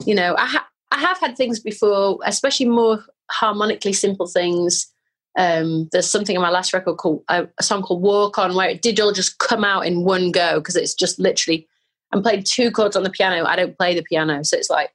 [0.06, 4.92] you know i, ha- I have had things before especially more harmonically simple things
[5.38, 8.70] um, there's something in my last record called uh, a song called Walk On, where
[8.70, 11.68] it did all just come out in one go because it's just literally
[12.12, 13.46] I'm playing two chords on the piano.
[13.46, 14.92] I don't play the piano, so it's like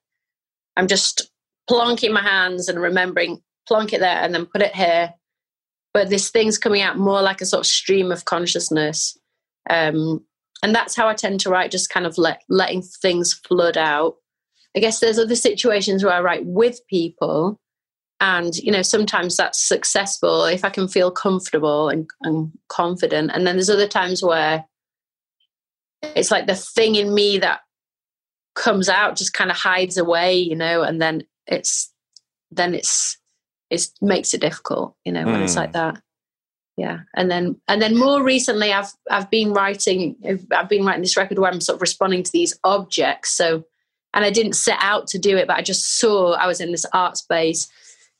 [0.76, 1.30] I'm just
[1.70, 5.14] plonking my hands and remembering plonk it there and then put it here.
[5.96, 9.16] But this thing's coming out more like a sort of stream of consciousness.
[9.70, 10.22] Um,
[10.62, 14.16] and that's how I tend to write, just kind of let letting things flood out.
[14.76, 17.58] I guess there's other situations where I write with people,
[18.20, 23.30] and you know sometimes that's successful if I can feel comfortable and, and confident.
[23.32, 24.66] And then there's other times where
[26.02, 27.60] it's like the thing in me that
[28.54, 31.90] comes out just kind of hides away, you know, and then it's
[32.50, 33.16] then it's
[33.70, 35.44] it makes it difficult, you know, when mm.
[35.44, 35.78] it's like hmm.
[35.78, 36.02] that
[36.76, 40.14] yeah and then and then more recently i've i've been writing
[40.52, 43.64] i've been writing this record where i'm sort of responding to these objects so
[44.14, 46.70] and i didn't set out to do it but i just saw i was in
[46.70, 47.68] this art space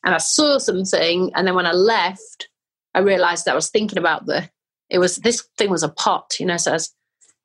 [0.05, 2.49] and i saw something and then when i left
[2.95, 4.49] i realized that i was thinking about the
[4.89, 6.95] it was this thing was a pot you know so i was,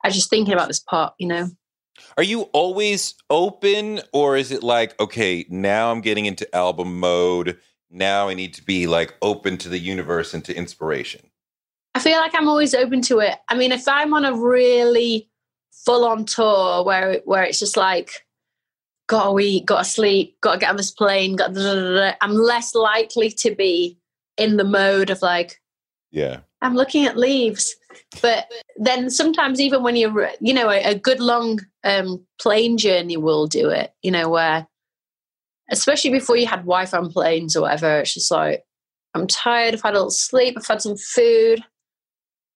[0.04, 1.50] I was just thinking about this pot you know
[2.16, 7.58] are you always open or is it like okay now i'm getting into album mode
[7.92, 11.30] now I need to be like open to the universe and to inspiration?
[11.94, 13.36] I feel like I'm always open to it.
[13.48, 15.28] I mean, if I'm on a really
[15.84, 18.26] full on tour where where it's just like
[19.08, 21.56] gotta eat, gotta sleep, gotta get on this plane, got
[22.20, 23.98] I'm less likely to be
[24.38, 25.60] in the mode of like,
[26.10, 27.74] yeah, I'm looking at leaves.
[28.22, 33.18] But then sometimes even when you're, you know, a, a good long um, plane journey
[33.18, 33.92] will do it.
[34.02, 34.66] You know, where
[35.70, 38.00] especially before you had Wi-Fi on planes or whatever.
[38.00, 38.62] It's just like
[39.14, 39.74] I'm tired.
[39.74, 40.54] I've had a little sleep.
[40.56, 41.62] I've had some food,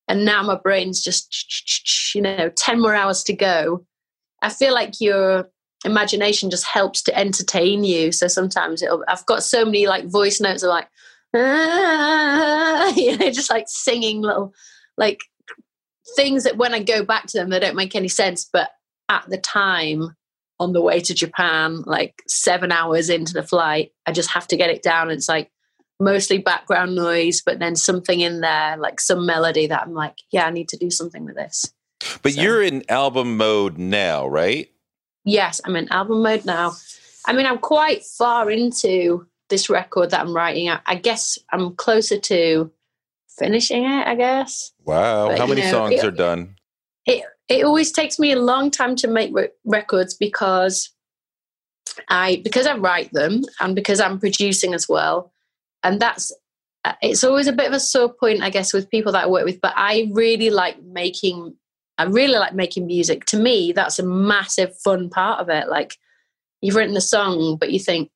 [0.09, 3.85] and now my brain's just you know ten more hours to go.
[4.43, 5.49] I feel like your
[5.85, 8.13] imagination just helps to entertain you.
[8.13, 10.89] So sometimes I've got so many like voice notes of like
[11.35, 14.53] ah, you know just like singing little
[14.97, 15.21] like
[16.15, 18.71] things that when I go back to them they don't make any sense, but
[19.09, 20.17] at the time
[20.59, 23.93] on the way to Japan, like seven hours into the flight.
[24.07, 25.11] I just have to get it down.
[25.11, 25.51] It's like
[26.01, 30.47] mostly background noise, but then something in there, like some melody that I'm like, yeah,
[30.47, 31.73] I need to do something with this.
[32.23, 32.41] But so.
[32.41, 34.69] you're in album mode now, right?
[35.25, 36.73] Yes, I'm in album mode now.
[37.27, 40.69] I mean, I'm quite far into this record that I'm writing.
[40.69, 42.71] I, I guess I'm closer to
[43.39, 44.73] finishing it, I guess.
[44.85, 45.29] Wow.
[45.29, 46.57] But, How many know, songs it, are done?
[47.05, 50.91] It it always takes me a long time to make re- records because
[52.09, 55.33] I because I write them and because I'm producing as well,
[55.83, 56.33] and that's
[56.85, 59.29] uh, it's always a bit of a sore point, I guess, with people that I
[59.29, 59.61] work with.
[59.61, 61.55] But I really like making.
[61.99, 63.25] I really like making music.
[63.27, 65.69] To me, that's a massive fun part of it.
[65.69, 65.97] Like
[66.61, 68.11] you've written the song, but you think,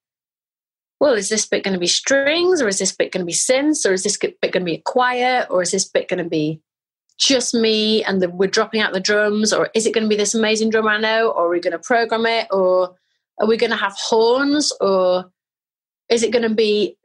[0.98, 3.32] well, is this bit going to be strings, or is this bit going to be
[3.32, 6.28] synths, or is this bit going to be quiet, or is this bit going to
[6.28, 6.60] be
[7.20, 10.16] just me and the, we're dropping out the drums or is it going to be
[10.16, 12.96] this amazing drummer I know or are we going to program it or
[13.38, 15.30] are we going to have horns or
[16.08, 16.96] is it going to be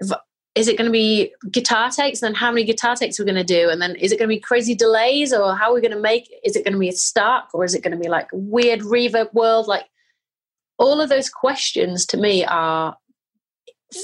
[0.56, 3.36] is it going to be guitar takes and then how many guitar takes we're going
[3.36, 5.82] to do and then is it going to be crazy delays or how are we
[5.82, 8.02] going to make is it going to be a stark or is it going to
[8.02, 9.68] be like weird reverb world?
[9.68, 9.86] Like
[10.80, 12.96] all of those questions to me are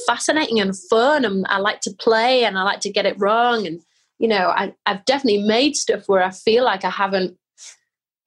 [0.05, 3.65] fascinating and fun and I like to play and I like to get it wrong
[3.65, 3.81] and
[4.21, 7.35] you know, I, I've definitely made stuff where I feel like I haven't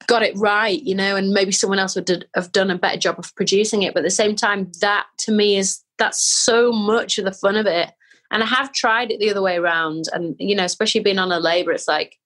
[0.07, 3.17] got it right, you know, and maybe someone else would have done a better job
[3.17, 3.93] of producing it.
[3.93, 7.55] But at the same time, that to me is that's so much of the fun
[7.55, 7.91] of it.
[8.29, 10.03] And I have tried it the other way around.
[10.11, 12.17] And, you know, especially being on a labor, it's like,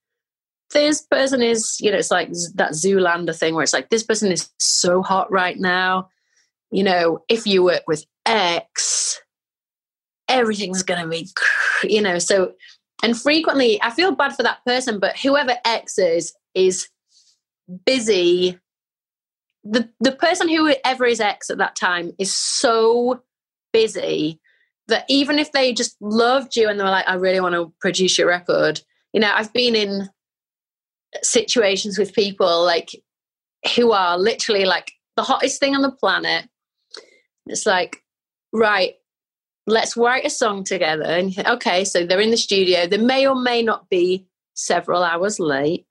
[0.72, 4.32] this person is, you know, it's like that Zoolander thing where it's like, this person
[4.32, 6.08] is so hot right now.
[6.72, 9.20] You know, if you work with X,
[10.28, 11.28] everything's going to be,
[11.84, 12.54] you know, so
[13.02, 16.88] and frequently, I feel bad for that person, but whoever X is, is
[17.86, 18.58] busy.
[19.64, 23.22] The, the person whoever is X at that time is so
[23.72, 24.40] busy
[24.88, 27.72] that even if they just loved you and they were like, I really want to
[27.80, 28.80] produce your record,
[29.12, 30.08] you know, I've been in
[31.22, 32.90] situations with people like
[33.76, 36.48] who are literally like the hottest thing on the planet.
[37.46, 38.02] It's like,
[38.52, 38.94] right,
[39.66, 41.04] let's write a song together.
[41.04, 42.86] And okay, so they're in the studio.
[42.86, 45.86] They may or may not be several hours late.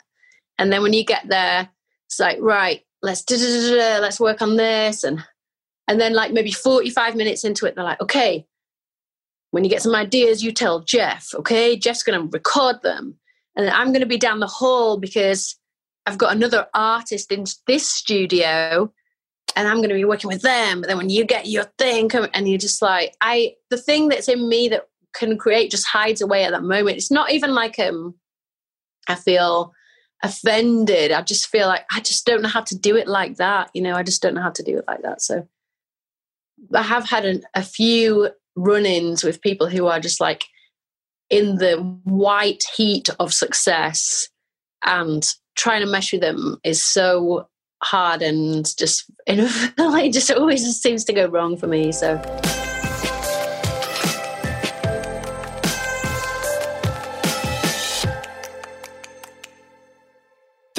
[0.57, 1.69] And then when you get there,
[2.07, 5.03] it's like, right, let's let's work on this.
[5.03, 5.23] And
[5.87, 8.45] and then like maybe 45 minutes into it, they're like, okay,
[9.51, 11.75] when you get some ideas, you tell Jeff, okay?
[11.75, 13.15] Jeff's gonna record them.
[13.55, 15.55] And I'm gonna be down the hall because
[16.05, 18.91] I've got another artist in this studio
[19.55, 20.81] and I'm going to be working with them.
[20.81, 24.27] But then when you get your thing, and you're just like, I, the thing that's
[24.29, 26.97] in me that can create just hides away at that moment.
[26.97, 28.15] It's not even like um,
[29.07, 29.73] I feel
[30.21, 31.11] offended.
[31.11, 33.69] I just feel like I just don't know how to do it like that.
[33.73, 35.21] You know, I just don't know how to do it like that.
[35.21, 35.47] So
[36.73, 40.45] I have had an, a few run-ins with people who are just like
[41.29, 44.27] in the white heat of success
[44.83, 45.25] and
[45.55, 47.47] trying to mesh with them is so
[47.81, 52.17] hard and just it just always seems to go wrong for me so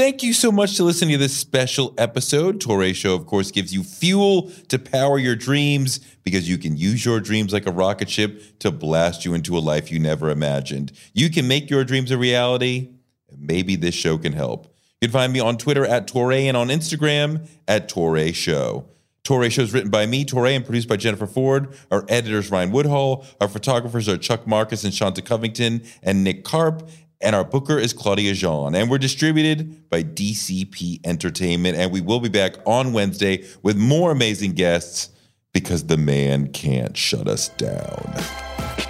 [0.00, 2.58] Thank you so much to listening to this special episode.
[2.58, 7.04] Touré Show, of course, gives you fuel to power your dreams because you can use
[7.04, 10.92] your dreams like a rocket ship to blast you into a life you never imagined.
[11.12, 12.92] You can make your dreams a reality.
[13.36, 14.69] Maybe this show can help.
[15.00, 18.86] You can find me on Twitter at Touré and on Instagram at Touré Show.
[19.24, 21.74] Touré Show is written by me, Touré, and produced by Jennifer Ford.
[21.90, 23.24] Our editors, Ryan Woodhull.
[23.40, 26.86] Our photographers are Chuck Marcus and Shanta Covington and Nick Karp.
[27.22, 28.74] And our booker is Claudia Jean.
[28.74, 31.78] And we're distributed by DCP Entertainment.
[31.78, 35.08] And we will be back on Wednesday with more amazing guests
[35.54, 38.89] because the man can't shut us down.